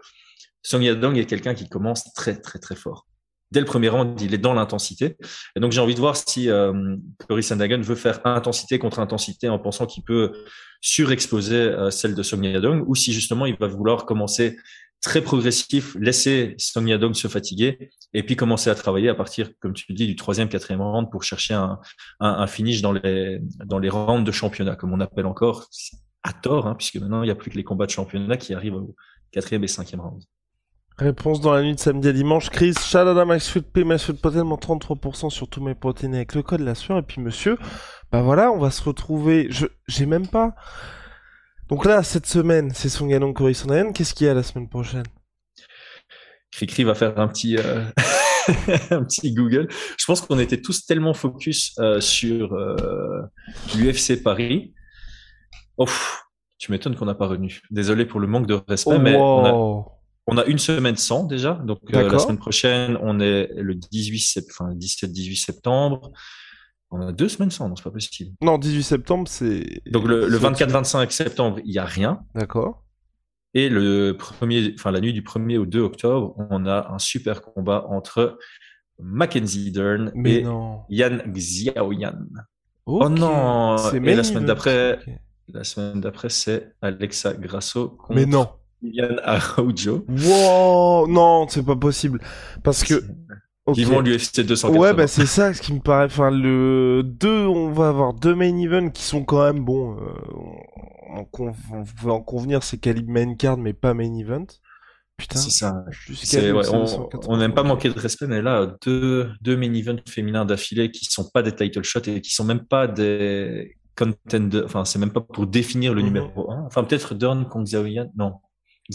Song 0.64 0.82
Yadong 0.82 1.18
est 1.18 1.26
quelqu'un 1.26 1.54
qui 1.54 1.68
commence 1.68 2.14
très, 2.14 2.40
très, 2.40 2.60
très 2.60 2.76
fort. 2.76 3.08
Dès 3.52 3.60
le 3.60 3.66
premier 3.66 3.90
round, 3.90 4.20
il 4.22 4.34
est 4.34 4.38
dans 4.38 4.54
l'intensité. 4.54 5.18
Et 5.56 5.60
donc, 5.60 5.74
j'ai 5.74 5.82
envie 5.82 5.96
de 5.96 6.00
voir 6.00 6.16
si 6.16 6.50
euh, 6.50 6.96
Cory 7.28 7.44
Sandagon 7.44 7.82
veut 7.82 7.96
faire 7.96 8.26
intensité 8.26 8.80
contre 8.80 9.00
intensité 9.00 9.50
en 9.50 9.60
pensant 9.60 9.86
qu'il 9.86 10.04
peut 10.04 10.32
surexposer 10.80 11.56
euh, 11.56 11.92
celle 11.92 12.16
de 12.16 12.24
Song 12.24 12.44
Yadong 12.44 12.84
ou 12.88 12.96
si 12.96 13.12
justement 13.12 13.46
il 13.46 13.58
va 13.60 13.68
vouloir 13.68 14.06
commencer 14.06 14.58
très 15.02 15.22
progressif, 15.22 15.96
laisser 16.00 16.56
Song 16.58 16.88
Yadong 16.88 17.14
se 17.14 17.28
fatiguer 17.28 17.90
et 18.14 18.24
puis 18.24 18.36
commencer 18.36 18.70
à 18.70 18.76
travailler 18.76 19.10
à 19.10 19.16
partir, 19.16 19.50
comme 19.60 19.74
tu 19.74 19.92
dis, 19.94 20.08
du 20.08 20.16
troisième, 20.16 20.48
quatrième 20.48 20.82
round 20.82 21.10
pour 21.12 21.24
chercher 21.24 21.56
un, 21.56 21.80
un, 22.20 22.30
un 22.30 22.48
finish 22.48 22.82
dans 22.82 22.94
les, 22.94 23.40
dans 23.66 23.80
les 23.80 23.90
rounds 23.90 24.24
de 24.24 24.32
championnat, 24.32 24.76
comme 24.76 24.94
on 24.94 25.00
appelle 25.00 25.26
encore, 25.26 25.68
à 26.24 26.34
tort, 26.34 26.68
hein, 26.68 26.76
puisque 26.76 26.98
maintenant 26.98 27.24
il 27.24 27.26
n'y 27.26 27.32
a 27.32 27.36
plus 27.36 27.50
que 27.50 27.58
les 27.58 27.64
combats 27.64 27.88
de 27.88 27.92
championnat 27.92 28.38
qui 28.38 28.54
arrivent 28.54 28.76
au 28.76 28.96
quatrième 29.32 29.64
et 29.64 29.68
cinquième 29.68 30.02
round. 30.02 30.24
Réponse 31.02 31.42
dans 31.42 31.52
la 31.52 31.64
nuit 31.64 31.74
de 31.74 31.80
samedi 31.80 32.10
à 32.10 32.14
dimanche. 32.14 32.52
Chris, 32.52 32.76
Shalada 32.80 33.26
MySweetP, 33.26 33.78
MySweetProtein, 33.78 34.44
moins 34.44 34.58
33% 34.58 35.32
sur 35.32 35.48
tous 35.48 35.60
mes 35.60 35.74
protéines 35.74 36.14
avec 36.14 36.36
le 36.36 36.44
code 36.44 36.60
la 36.60 36.76
sueur. 36.76 37.00
Et 37.00 37.02
puis 37.02 37.20
monsieur, 37.20 37.58
bah 38.12 38.22
voilà, 38.22 38.52
on 38.52 38.60
va 38.60 38.70
se 38.70 38.84
retrouver. 38.84 39.48
Je, 39.50 39.66
j'ai 39.88 40.06
même 40.06 40.28
pas. 40.28 40.54
Donc 41.70 41.86
là, 41.86 42.04
cette 42.04 42.28
semaine, 42.28 42.70
c'est 42.76 42.88
son 42.88 43.08
gagnant 43.08 43.34
Corisondaen. 43.34 43.94
Qu'est-ce 43.94 44.14
qu'il 44.14 44.28
y 44.28 44.30
a 44.30 44.36
la 44.36 44.44
semaine 44.44 44.70
prochaine? 44.70 45.06
Cricri 46.52 46.84
va 46.84 46.94
faire 46.94 47.18
un 47.18 47.28
petit, 47.30 47.58
euh... 47.58 47.84
un 48.92 49.04
petit 49.04 49.34
Google. 49.34 49.70
Je 49.98 50.06
pense 50.06 50.22
qu'on 50.22 50.38
était 50.38 50.62
tous 50.62 50.86
tellement 50.86 51.16
focus 51.16 51.74
euh, 51.80 52.00
sur 52.00 52.54
euh, 52.54 53.24
l'UFC 53.76 54.22
Paris. 54.22 54.76
Oh, 55.78 55.88
tu 56.60 56.72
m'étonnes 56.72 56.96
qu'on 56.96 57.06
n'a 57.06 57.16
pas 57.16 57.26
revenu. 57.26 57.60
Désolé 57.72 58.06
pour 58.06 58.20
le 58.20 58.28
manque 58.28 58.46
de 58.46 58.62
respect, 58.68 58.92
Oh, 58.94 59.00
mais 59.00 59.16
on 59.16 59.46
a. 59.46 60.01
On 60.28 60.38
a 60.38 60.46
une 60.46 60.60
semaine 60.60 60.96
sans 60.98 61.24
déjà, 61.26 61.54
donc 61.66 61.80
euh, 61.96 62.10
la 62.10 62.20
semaine 62.20 62.38
prochaine, 62.38 62.98
on 63.02 63.20
est 63.20 63.50
le 63.56 63.74
18 63.76 64.20
sept- 64.20 64.48
enfin 64.52 64.74
17-18 64.76 65.36
septembre. 65.44 66.12
On 66.92 67.02
a 67.02 67.12
deux 67.12 67.28
semaines 67.30 67.52
sans, 67.52 67.68
non, 67.70 67.76
c'est 67.76 67.84
pas 67.84 67.92
possible. 67.92 68.36
Non, 68.42 68.58
18 68.58 68.84
septembre, 68.84 69.28
c'est. 69.28 69.82
Donc 69.90 70.06
le, 70.06 70.28
le 70.28 70.40
c'est- 70.40 70.46
24-25 70.66 71.10
septembre, 71.12 71.60
il 71.66 71.74
y 71.74 71.80
a 71.80 71.86
rien. 71.86 72.20
D'accord. 72.36 72.84
Et 73.54 73.68
le 73.68 74.14
premier, 74.18 74.74
enfin 74.78 74.92
la 74.92 75.02
nuit 75.02 75.12
du 75.14 75.22
1er 75.24 75.58
au 75.58 75.66
2 75.66 75.80
octobre, 75.82 76.36
on 76.50 76.66
a 76.66 76.90
un 76.92 77.00
super 77.00 77.42
combat 77.42 77.86
entre 77.90 78.38
Mackenzie 79.00 79.72
Dern 79.72 80.12
Mais 80.16 80.36
et 80.40 80.44
non. 80.44 80.82
Yann 80.90 81.22
Xiaoyan. 81.28 82.20
Oh 82.86 83.10
non 83.10 83.78
C'est 83.78 83.98
Et 83.98 84.16
la 84.16 84.24
semaine 84.24 84.46
d'après, 84.46 85.00
la 85.48 85.64
semaine 85.64 86.00
d'après, 86.02 86.30
c'est 86.30 86.74
Alexa 86.82 87.34
Grasso 87.34 87.90
contre 87.90 88.14
Mais 88.14 88.26
non. 88.26 88.50
Yann 88.84 89.20
Araujo. 89.24 90.06
Wow, 90.10 91.08
non, 91.08 91.48
c'est 91.50 91.66
pas 91.66 91.76
possible. 91.76 92.20
Parce 92.64 92.84
que. 92.84 93.04
ok. 93.66 93.78
Ils 93.78 93.86
vont 93.88 94.00
l'UFC 94.02 94.42
280. 94.42 94.80
Ouais, 94.80 94.94
bah 94.94 95.08
c'est 95.08 95.26
ça 95.26 95.54
ce 95.54 95.62
qui 95.62 95.74
me 95.74 95.80
paraît. 95.80 96.06
Enfin, 96.06 96.32
le 96.32 97.04
2, 97.04 97.46
on 97.48 97.72
va 97.72 97.90
avoir 97.90 98.14
deux 98.14 98.34
main 98.36 98.58
events 98.58 98.90
qui 98.90 99.04
sont 99.04 99.24
quand 99.24 99.44
même 99.44 99.64
bons. 99.64 99.98
euh, 99.98 100.14
on, 101.14 101.28
on 102.06 102.10
en 102.10 102.22
convenir, 102.22 102.64
c'est 102.64 102.78
calibre 102.78 103.12
main 103.12 103.36
card, 103.36 103.58
mais 103.58 103.74
pas 103.74 103.94
main 103.94 104.14
event. 104.18 104.46
Putain. 105.18 105.38
C'est 105.40 105.52
ça. 105.52 105.84
Ouais, 105.86 106.68
on 106.72 106.80
280. 106.84 107.20
on 107.28 107.38
n'aime 107.38 107.54
pas 107.54 107.62
manquer 107.64 107.90
de 107.90 108.00
respect, 108.00 108.26
mais 108.28 108.42
là, 108.42 108.76
deux, 108.84 109.30
deux 109.42 109.56
main 109.58 109.72
events 109.74 110.02
féminins 110.10 110.46
d'affilée 110.46 110.90
qui 110.90 111.06
sont 111.06 111.30
pas 111.32 111.44
des 111.44 111.52
title 111.54 111.84
shots 111.84 112.00
et 112.08 112.22
qui 112.22 112.34
sont 112.34 112.46
même 112.46 112.66
pas 112.66 112.88
des 112.88 113.78
contenders. 113.96 114.64
Enfin, 114.66 114.86
c'est 114.86 114.98
même 114.98 115.12
pas 115.12 115.22
pour 115.22 115.46
définir 115.46 115.94
le 115.94 116.00
Mhm. 116.02 116.08
numéro 116.08 116.52
1. 116.52 116.64
Enfin, 116.66 116.84
peut-être 116.84 117.14
Dern 117.14 117.46
contre 117.48 117.72
Yan. 117.72 118.08
Non. 118.18 118.34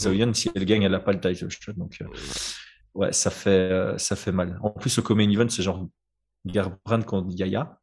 Yan, 0.05 0.33
si 0.33 0.49
elle 0.55 0.65
gagne, 0.65 0.83
elle 0.83 0.95
a 0.95 0.99
pas 0.99 1.11
le 1.13 1.19
title 1.19 1.49
shot. 1.49 1.73
Donc, 1.73 1.97
euh, 2.01 2.05
ouais, 2.93 3.11
ça 3.13 3.29
fait, 3.29 3.49
euh, 3.49 3.97
ça 3.97 4.15
fait 4.15 4.31
mal. 4.31 4.59
En 4.61 4.69
plus, 4.71 4.95
le 4.97 5.03
co-main 5.03 5.29
event, 5.29 5.49
c'est 5.49 5.63
genre 5.63 5.87
Garbrandt 6.45 7.05
contre 7.05 7.29
Yaya. 7.35 7.79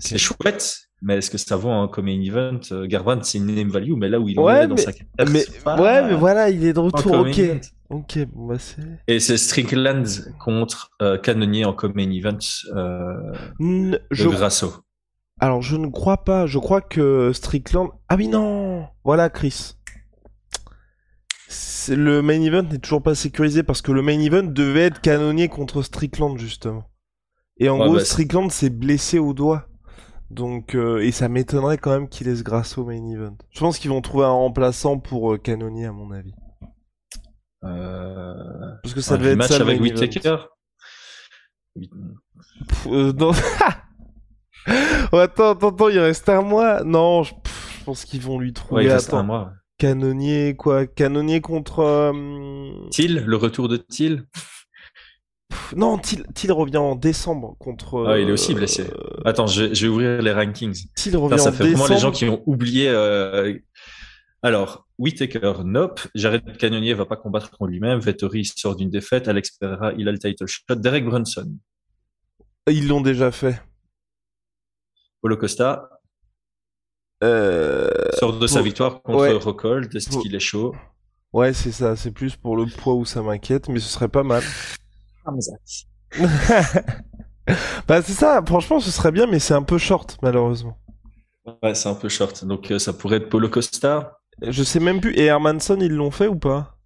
C'est 0.00 0.16
chouette, 0.16 0.78
mais 1.02 1.18
est-ce 1.18 1.30
que 1.30 1.36
ça 1.36 1.56
vaut 1.56 1.70
un 1.70 1.88
co-main 1.88 2.18
event? 2.22 2.58
Euh, 2.72 2.86
Garbrandt, 2.86 3.24
c'est 3.24 3.36
une 3.36 3.54
name 3.54 3.68
value, 3.68 3.92
mais 3.92 4.08
là 4.08 4.18
où 4.18 4.28
il 4.28 4.38
en 4.40 4.48
est 4.48 4.66
dans 4.66 4.76
sa 4.78 4.92
carrière, 4.92 5.30
Mais, 5.30 5.40
c'est 5.40 5.62
pas- 5.62 5.78
ouais, 5.80 6.08
mais 6.08 6.14
voilà, 6.14 6.48
il 6.48 6.64
est 6.64 6.72
de 6.72 6.78
retour. 6.78 7.12
Ok. 7.20 7.38
event. 7.38 7.60
Ok, 7.90 8.18
bon, 8.32 8.46
bah 8.46 8.58
c'est. 8.58 8.82
Et 9.06 9.20
c'est 9.20 9.36
Strickland 9.36 10.04
contre 10.40 10.90
euh, 11.02 11.18
en 11.66 11.72
co-main 11.74 12.10
event 12.10 12.38
euh, 12.74 13.32
je... 14.10 14.28
Grasso. 14.28 14.72
Alors, 15.38 15.60
je 15.62 15.76
ne 15.76 15.88
crois 15.88 16.24
pas. 16.24 16.46
Je 16.46 16.58
crois 16.58 16.80
que 16.80 17.32
Strickland. 17.34 17.90
Ah 18.08 18.16
oui, 18.16 18.28
non 18.28 18.86
Voilà, 19.04 19.28
Chris. 19.28 19.74
Le 21.88 22.22
main 22.22 22.40
event 22.42 22.62
n'est 22.62 22.78
toujours 22.78 23.02
pas 23.02 23.14
sécurisé 23.14 23.62
parce 23.62 23.82
que 23.82 23.92
le 23.92 24.02
main 24.02 24.18
event 24.20 24.42
devait 24.44 24.82
être 24.86 25.00
canonnier 25.00 25.48
contre 25.48 25.82
Strickland, 25.82 26.38
justement. 26.38 26.84
Et 27.58 27.68
en 27.68 27.78
Ouais, 27.78 27.84
gros, 27.86 27.94
bah, 27.96 28.04
Strickland 28.04 28.50
s'est 28.50 28.70
blessé 28.70 29.18
au 29.18 29.32
doigt. 29.34 29.66
Donc, 30.30 30.74
euh, 30.74 31.00
et 31.00 31.12
ça 31.12 31.28
m'étonnerait 31.28 31.78
quand 31.78 31.90
même 31.90 32.08
qu'il 32.08 32.26
laisse 32.26 32.42
Grasso 32.42 32.82
au 32.82 32.84
main 32.86 33.06
event. 33.10 33.36
Je 33.50 33.60
pense 33.60 33.78
qu'ils 33.78 33.90
vont 33.90 34.00
trouver 34.00 34.24
un 34.24 34.30
remplaçant 34.30 34.98
pour 34.98 35.34
euh, 35.34 35.38
canonnier, 35.38 35.84
à 35.86 35.92
mon 35.92 36.10
avis. 36.10 36.34
Euh, 37.64 38.34
Parce 38.82 38.94
que 38.94 39.00
ça 39.00 39.14
un 39.14 39.18
devait 39.18 39.30
être 39.32 39.38
match 39.38 39.50
ça 39.52 39.60
avec. 39.62 39.80
Whittaker. 39.80 40.36
Euh, 42.86 43.12
non. 43.12 43.32
Oh, 45.12 45.18
attends, 45.18 45.50
attends, 45.50 45.68
attends, 45.68 45.88
il 45.90 45.98
reste 45.98 46.26
un 46.30 46.40
mois. 46.40 46.82
Non, 46.84 47.22
je, 47.22 47.34
pff, 47.34 47.76
je 47.80 47.84
pense 47.84 48.04
qu'ils 48.06 48.22
vont 48.22 48.38
lui 48.38 48.48
Ouais, 48.48 48.52
trouver. 48.54 48.84
il 48.84 48.90
reste 48.90 49.08
attends. 49.08 49.18
un 49.18 49.22
mois. 49.22 49.52
Canonnier, 49.88 50.56
quoi 50.56 50.86
Canonnier 50.86 51.42
contre. 51.42 51.80
euh, 51.80 52.88
Thiel, 52.90 53.22
le 53.26 53.36
retour 53.36 53.68
de 53.68 53.76
Thiel? 53.76 54.24
pff, 54.32 55.74
Non, 55.76 55.98
Thiel, 55.98 56.24
Thiel 56.34 56.52
revient 56.52 56.78
en 56.78 56.94
décembre 56.96 57.54
contre. 57.58 58.06
Ah, 58.08 58.18
il 58.18 58.30
est 58.30 58.32
aussi 58.32 58.52
euh, 58.52 58.56
blessé. 58.56 58.86
Attends, 59.26 59.46
je, 59.46 59.74
je 59.74 59.86
vais 59.86 59.92
ouvrir 59.92 60.22
les 60.22 60.32
rankings. 60.32 60.86
Thiel 60.96 61.18
revient 61.18 61.38
ça 61.38 61.50
en 61.50 61.52
fait 61.52 61.64
décembre. 61.64 61.82
vraiment 61.84 61.94
les 61.94 62.00
gens 62.00 62.12
qui 62.12 62.24
ont 62.24 62.42
oublié. 62.46 62.88
euh, 62.88 63.52
Alors, 64.40 64.86
Whitaker, 64.98 65.52
nope. 65.66 66.00
Jared 66.14 66.56
Cannonier 66.56 66.94
va 66.94 67.04
pas 67.04 67.16
combattre 67.16 67.50
contre 67.50 67.70
lui-même. 67.70 67.98
Vettori 67.98 68.46
sort 68.46 68.76
d'une 68.76 68.88
défaite. 68.88 69.28
Alex 69.28 69.50
Pereira, 69.58 69.92
il 69.98 70.08
a 70.08 70.12
le 70.12 70.18
title 70.18 70.46
shot. 70.46 70.76
Derek 70.76 71.04
Brunson. 71.04 71.52
Ils 72.70 72.88
l'ont 72.88 73.02
déjà 73.02 73.30
fait. 73.30 73.60
Paulo 75.20 75.36
Costa 75.36 75.90
Euh... 77.22 77.88
sort 78.18 78.38
de 78.38 78.46
sa 78.46 78.60
victoire 78.62 79.02
contre 79.02 79.18
ouais. 79.20 79.32
Rockhold. 79.32 79.94
Est-ce 79.94 80.10
Pour- 80.10 80.22
qu'il 80.22 80.34
est 80.34 80.40
chaud? 80.40 80.74
Ouais, 81.32 81.52
c'est 81.52 81.72
ça. 81.72 81.96
C'est 81.96 82.10
plus 82.12 82.36
pour 82.36 82.56
le 82.56 82.66
poids 82.66 82.94
où 82.94 83.04
ça 83.04 83.22
m'inquiète, 83.22 83.68
mais 83.68 83.80
ce 83.80 83.88
serait 83.88 84.08
pas 84.08 84.22
mal. 84.22 84.42
bah 87.88 88.02
c'est 88.02 88.12
ça. 88.12 88.42
Franchement, 88.46 88.80
ce 88.80 88.90
serait 88.90 89.12
bien, 89.12 89.26
mais 89.26 89.38
c'est 89.38 89.54
un 89.54 89.62
peu 89.62 89.78
short, 89.78 90.16
malheureusement. 90.22 90.78
Ouais, 91.62 91.74
c'est 91.74 91.88
un 91.88 91.94
peu 91.94 92.08
short. 92.08 92.44
Donc, 92.44 92.70
euh, 92.70 92.78
ça 92.78 92.92
pourrait 92.92 93.16
être 93.18 93.28
Paulo 93.28 93.48
Costa. 93.48 94.18
Je 94.42 94.62
sais 94.62 94.80
même 94.80 95.00
plus. 95.00 95.12
Et 95.14 95.24
Hermanson, 95.24 95.78
ils 95.80 95.92
l'ont 95.92 96.10
fait 96.10 96.26
ou 96.26 96.36
pas? 96.36 96.76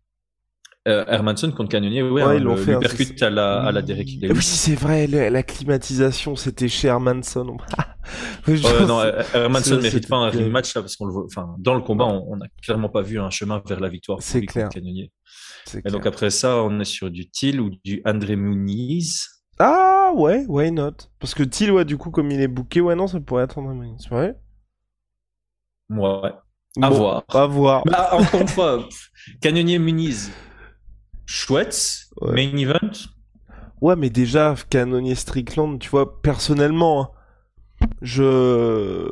Euh, 0.87 1.05
Hermanson 1.07 1.51
contre 1.53 1.69
Cannonier, 1.71 2.03
ouais, 2.03 2.11
Ouais, 2.11 2.23
hein, 2.23 2.35
ils 2.35 2.43
l'ont 2.43 2.57
fait, 2.57 2.73
hein, 2.73 2.81
l'uppercut 2.81 3.15
c'est- 3.19 3.23
à 3.25 3.31
la, 3.31 3.61
à 3.61 3.73
la 3.73 3.83
Derek 3.83 4.09
Oui, 4.23 4.43
c'est 4.43 4.75
vrai. 4.75 5.07
la 5.07 5.43
climatisation, 5.43 6.35
c'était 6.37 6.69
chez 6.69 6.89
Hermanson. 6.89 7.59
Ouais, 8.47 8.87
non, 8.87 9.01
euh, 9.01 9.23
Hermanson 9.35 9.77
c'est- 9.77 9.81
mérite 9.83 10.09
pas 10.09 10.17
un 10.17 10.31
rematch 10.31 10.75
là 10.75 10.83
parce 10.83 10.97
qu'on 10.97 11.07
le 11.07 11.13
voit. 11.13 11.25
Enfin, 11.25 11.55
dans 11.59 11.75
le 11.75 11.81
combat, 11.83 12.07
on, 12.07 12.25
on 12.29 12.41
a 12.41 12.47
clairement 12.63 12.89
pas 12.89 13.03
vu 13.03 13.19
un 13.21 13.31
chemin 13.31 13.63
vers 13.67 13.81
la 13.81 13.89
victoire. 13.89 14.19
C'est 14.23 14.45
clair. 14.47 14.69
Cannonier. 14.71 15.13
c'est 15.67 15.79
Et 15.79 15.83
clair. 15.83 15.93
donc 15.93 16.07
après 16.07 16.31
ça, 16.31 16.63
on 16.63 16.81
est 16.81 16.85
sur 16.85 17.11
du 17.11 17.29
Thiel 17.31 17.61
ou 17.61 17.71
du 17.85 18.03
André 18.05 18.37
Muniz. 18.37 19.27
Ah 19.59 20.13
ouais, 20.15 20.45
why 20.49 20.71
not? 20.71 20.93
Parce 21.19 21.35
que 21.35 21.43
Thiel, 21.43 21.73
ouais, 21.73 21.85
du 21.85 21.97
coup, 21.99 22.11
comme 22.11 22.31
il 22.31 22.41
est 22.41 22.49
booké, 22.49 22.81
ouais, 22.81 22.95
non, 22.95 23.07
ça 23.09 23.19
pourrait 23.21 23.45
être 23.45 23.59
André 23.59 23.75
Muniz. 23.75 23.97
C'est 24.03 24.11
vrai 24.11 24.37
Ouais. 25.91 26.33
À 26.81 26.91
Bon, 26.91 26.97
voir. 26.97 27.25
À 27.29 27.47
voir. 27.47 27.83
Bah, 27.87 28.11
encore 28.13 28.41
une 28.41 28.49
fois, 28.49 28.79
pff, 28.85 29.11
Cannonier 29.41 29.79
Muniz, 29.79 30.31
chouette, 31.27 32.05
Ouais. 32.21 32.35
main 32.35 32.57
event. 32.57 32.91
Ouais, 33.81 33.97
mais 33.97 34.11
déjà, 34.11 34.55
Canonier 34.71 35.15
Strickland, 35.15 35.79
tu 35.79 35.89
vois, 35.89 36.21
personnellement, 36.21 37.03
hein, 37.03 37.11
je... 38.03 39.09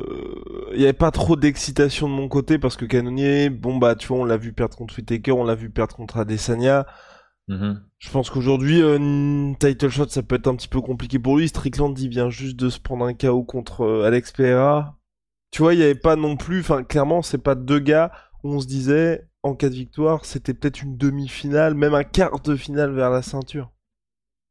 Il 0.73 0.81
y 0.81 0.83
avait 0.83 0.93
pas 0.93 1.11
trop 1.11 1.35
d'excitation 1.35 2.07
de 2.07 2.13
mon 2.13 2.27
côté 2.27 2.59
parce 2.59 2.77
que 2.77 2.85
Canonier, 2.85 3.49
bon 3.49 3.77
bah, 3.77 3.95
tu 3.95 4.07
vois, 4.07 4.17
on 4.17 4.25
l'a 4.25 4.37
vu 4.37 4.53
perdre 4.53 4.77
contre 4.77 4.97
Whittaker, 4.97 5.31
on 5.31 5.43
l'a 5.43 5.55
vu 5.55 5.69
perdre 5.69 5.95
contre 5.95 6.17
Adesanya. 6.17 6.85
Mhm. 7.47 7.81
Je 7.97 8.11
pense 8.11 8.29
qu'aujourd'hui, 8.29 8.81
euh, 8.81 9.53
title 9.59 9.89
shot, 9.89 10.09
ça 10.09 10.21
peut 10.21 10.35
être 10.35 10.47
un 10.47 10.55
petit 10.55 10.67
peu 10.67 10.81
compliqué 10.81 11.17
pour 11.17 11.37
lui. 11.37 11.47
Strickland, 11.47 11.97
il 11.97 12.09
vient 12.09 12.29
juste 12.29 12.57
de 12.57 12.69
se 12.69 12.79
prendre 12.79 13.05
un 13.05 13.13
KO 13.13 13.43
contre 13.43 13.81
euh, 13.81 14.05
Alex 14.05 14.31
Pereira. 14.31 14.97
Tu 15.51 15.61
vois, 15.61 15.73
il 15.73 15.79
y 15.79 15.83
avait 15.83 15.95
pas 15.95 16.15
non 16.15 16.35
plus, 16.35 16.59
enfin, 16.59 16.83
clairement, 16.83 17.21
c'est 17.21 17.37
pas 17.37 17.55
deux 17.55 17.79
gars 17.79 18.11
où 18.43 18.53
on 18.53 18.59
se 18.59 18.67
disait, 18.67 19.27
en 19.43 19.55
cas 19.55 19.69
de 19.69 19.75
victoire, 19.75 20.25
c'était 20.25 20.53
peut-être 20.53 20.83
une 20.83 20.97
demi-finale, 20.97 21.73
même 21.73 21.93
un 21.93 22.03
quart 22.03 22.41
de 22.41 22.55
finale 22.55 22.91
vers 22.91 23.09
la 23.09 23.21
ceinture. 23.21 23.71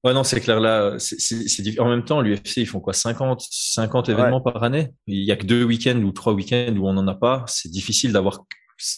Ouais, 0.05 0.13
non, 0.15 0.23
c'est 0.25 0.41
clair 0.41 0.61
là. 0.61 0.99
c'est- 0.99 1.19
c'est- 1.21 1.49
c'est 1.49 1.63
diff- 1.63 1.81
En 1.81 1.89
même 1.89 2.05
temps, 2.05 2.21
l'UFC, 2.21 2.59
ils 2.59 2.67
font 2.67 2.81
quoi 2.81 2.93
50, 2.93 3.45
50 3.51 4.09
événements 4.09 4.41
par 4.41 4.63
année? 4.63 4.91
Il 5.07 5.25
y 5.25 5.33
a 5.33 5.37
que 5.37 5.45
deux 5.47 5.65
week-ends 5.65 6.01
ou 6.03 6.13
trois 6.13 6.33
week-ends 6.33 6.75
où 6.77 6.87
on 6.89 6.93
n'en 6.93 7.07
a 7.09 7.15
pas. 7.15 7.45
C'est 7.49 7.71
difficile 7.71 8.13
d'avoir 8.13 8.45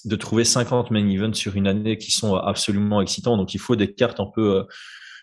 de 0.04 0.16
trouver 0.16 0.44
50 0.44 0.90
main 0.90 1.08
events 1.08 1.34
sur 1.34 1.54
une 1.56 1.66
année 1.68 1.96
qui 1.98 2.10
sont 2.10 2.34
absolument 2.34 3.00
excitants. 3.00 3.36
Donc, 3.36 3.54
il 3.54 3.60
faut 3.60 3.76
des 3.76 3.94
cartes 3.94 4.20
un 4.20 4.26
peu 4.34 4.56
euh, 4.58 4.64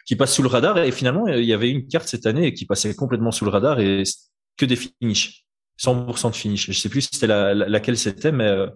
qui 0.08 0.16
passent 0.16 0.34
sous 0.34 0.42
le 0.44 0.48
radar. 0.48 0.78
Et 0.80 0.92
finalement, 0.92 1.28
il 1.28 1.44
y 1.44 1.54
avait 1.54 1.70
une 1.70 1.88
carte 1.88 2.08
cette 2.08 2.26
année 2.26 2.54
qui 2.54 2.66
passait 2.66 2.96
complètement 2.96 3.32
sous 3.32 3.46
le 3.46 3.52
radar 3.52 3.80
et 3.80 4.04
que 4.58 4.66
des 4.66 4.78
finishes. 4.78 5.44
100% 5.78 6.30
de 6.32 6.36
finish. 6.36 6.68
Je 6.72 6.80
sais 6.80 6.88
plus 6.90 7.02
c'était 7.02 7.28
la, 7.28 7.54
la- 7.54 7.68
laquelle 7.68 7.98
c'était, 7.98 8.32
mais 8.32 8.46
euh, 8.48 8.68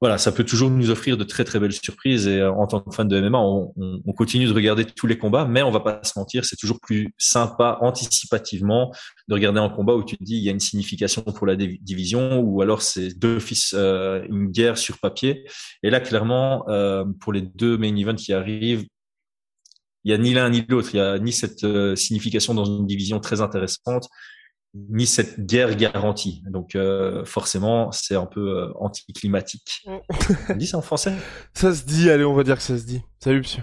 voilà, 0.00 0.18
ça 0.18 0.30
peut 0.32 0.44
toujours 0.44 0.70
nous 0.70 0.90
offrir 0.90 1.16
de 1.16 1.24
très 1.24 1.44
très 1.44 1.58
belles 1.58 1.72
surprises. 1.72 2.26
Et 2.26 2.40
euh, 2.40 2.52
en 2.52 2.66
tant 2.66 2.80
que 2.80 2.94
fan 2.94 3.08
de 3.08 3.20
MMA, 3.20 3.38
on, 3.38 3.72
on- 3.76 4.00
on 4.04 4.12
continue 4.12 4.46
de 4.46 4.52
regarder 4.52 4.84
tous 4.84 5.06
les 5.06 5.16
combats, 5.18 5.44
mais 5.46 5.62
on 5.62 5.70
va 5.70 5.80
pas 5.80 6.00
se 6.04 6.18
mentir, 6.18 6.44
c'est 6.44 6.56
toujours 6.56 6.80
plus 6.80 7.12
sympa 7.18 7.78
anticipativement 7.80 8.92
de 9.28 9.34
regarder 9.34 9.60
un 9.60 9.68
combat 9.70 9.94
où 9.94 10.04
tu 10.04 10.16
te 10.16 10.24
dis 10.24 10.36
il 10.36 10.42
y 10.42 10.48
a 10.48 10.52
une 10.52 10.60
signification 10.60 11.22
pour 11.22 11.46
la 11.46 11.56
div- 11.56 11.78
division, 11.82 12.40
ou 12.40 12.60
alors 12.62 12.82
c'est 12.82 13.18
d'office 13.18 13.74
euh, 13.76 14.22
une 14.28 14.48
guerre 14.50 14.78
sur 14.78 14.98
papier. 14.98 15.44
Et 15.82 15.90
là, 15.90 16.00
clairement, 16.00 16.68
euh, 16.68 17.04
pour 17.20 17.32
les 17.32 17.42
deux 17.42 17.76
main 17.78 17.94
events 17.96 18.16
qui 18.16 18.32
arrivent, 18.32 18.84
il 20.04 20.10
y 20.10 20.14
a 20.14 20.18
ni 20.18 20.34
l'un 20.34 20.50
ni 20.50 20.64
l'autre. 20.68 20.90
Il 20.94 20.98
y 20.98 21.00
a 21.00 21.18
ni 21.18 21.32
cette 21.32 21.64
euh, 21.64 21.96
signification 21.96 22.54
dans 22.54 22.64
une 22.64 22.86
division 22.86 23.18
très 23.20 23.40
intéressante, 23.40 24.08
ni 24.90 25.06
cette 25.06 25.40
guerre 25.40 25.76
garantie. 25.76 26.42
Donc 26.48 26.74
euh, 26.74 27.24
forcément, 27.24 27.92
c'est 27.92 28.16
un 28.16 28.26
peu 28.26 28.40
euh, 28.40 28.72
anticlimatique. 28.76 29.86
On 29.86 30.54
dit 30.54 30.66
ça 30.66 30.78
en 30.78 30.82
français? 30.82 31.14
Ça 31.54 31.74
se 31.74 31.84
dit, 31.84 32.10
allez, 32.10 32.24
on 32.24 32.34
va 32.34 32.44
dire 32.44 32.56
que 32.56 32.62
ça 32.62 32.78
se 32.78 32.84
dit. 32.84 33.02
Salut, 33.20 33.38
monsieur. 33.38 33.62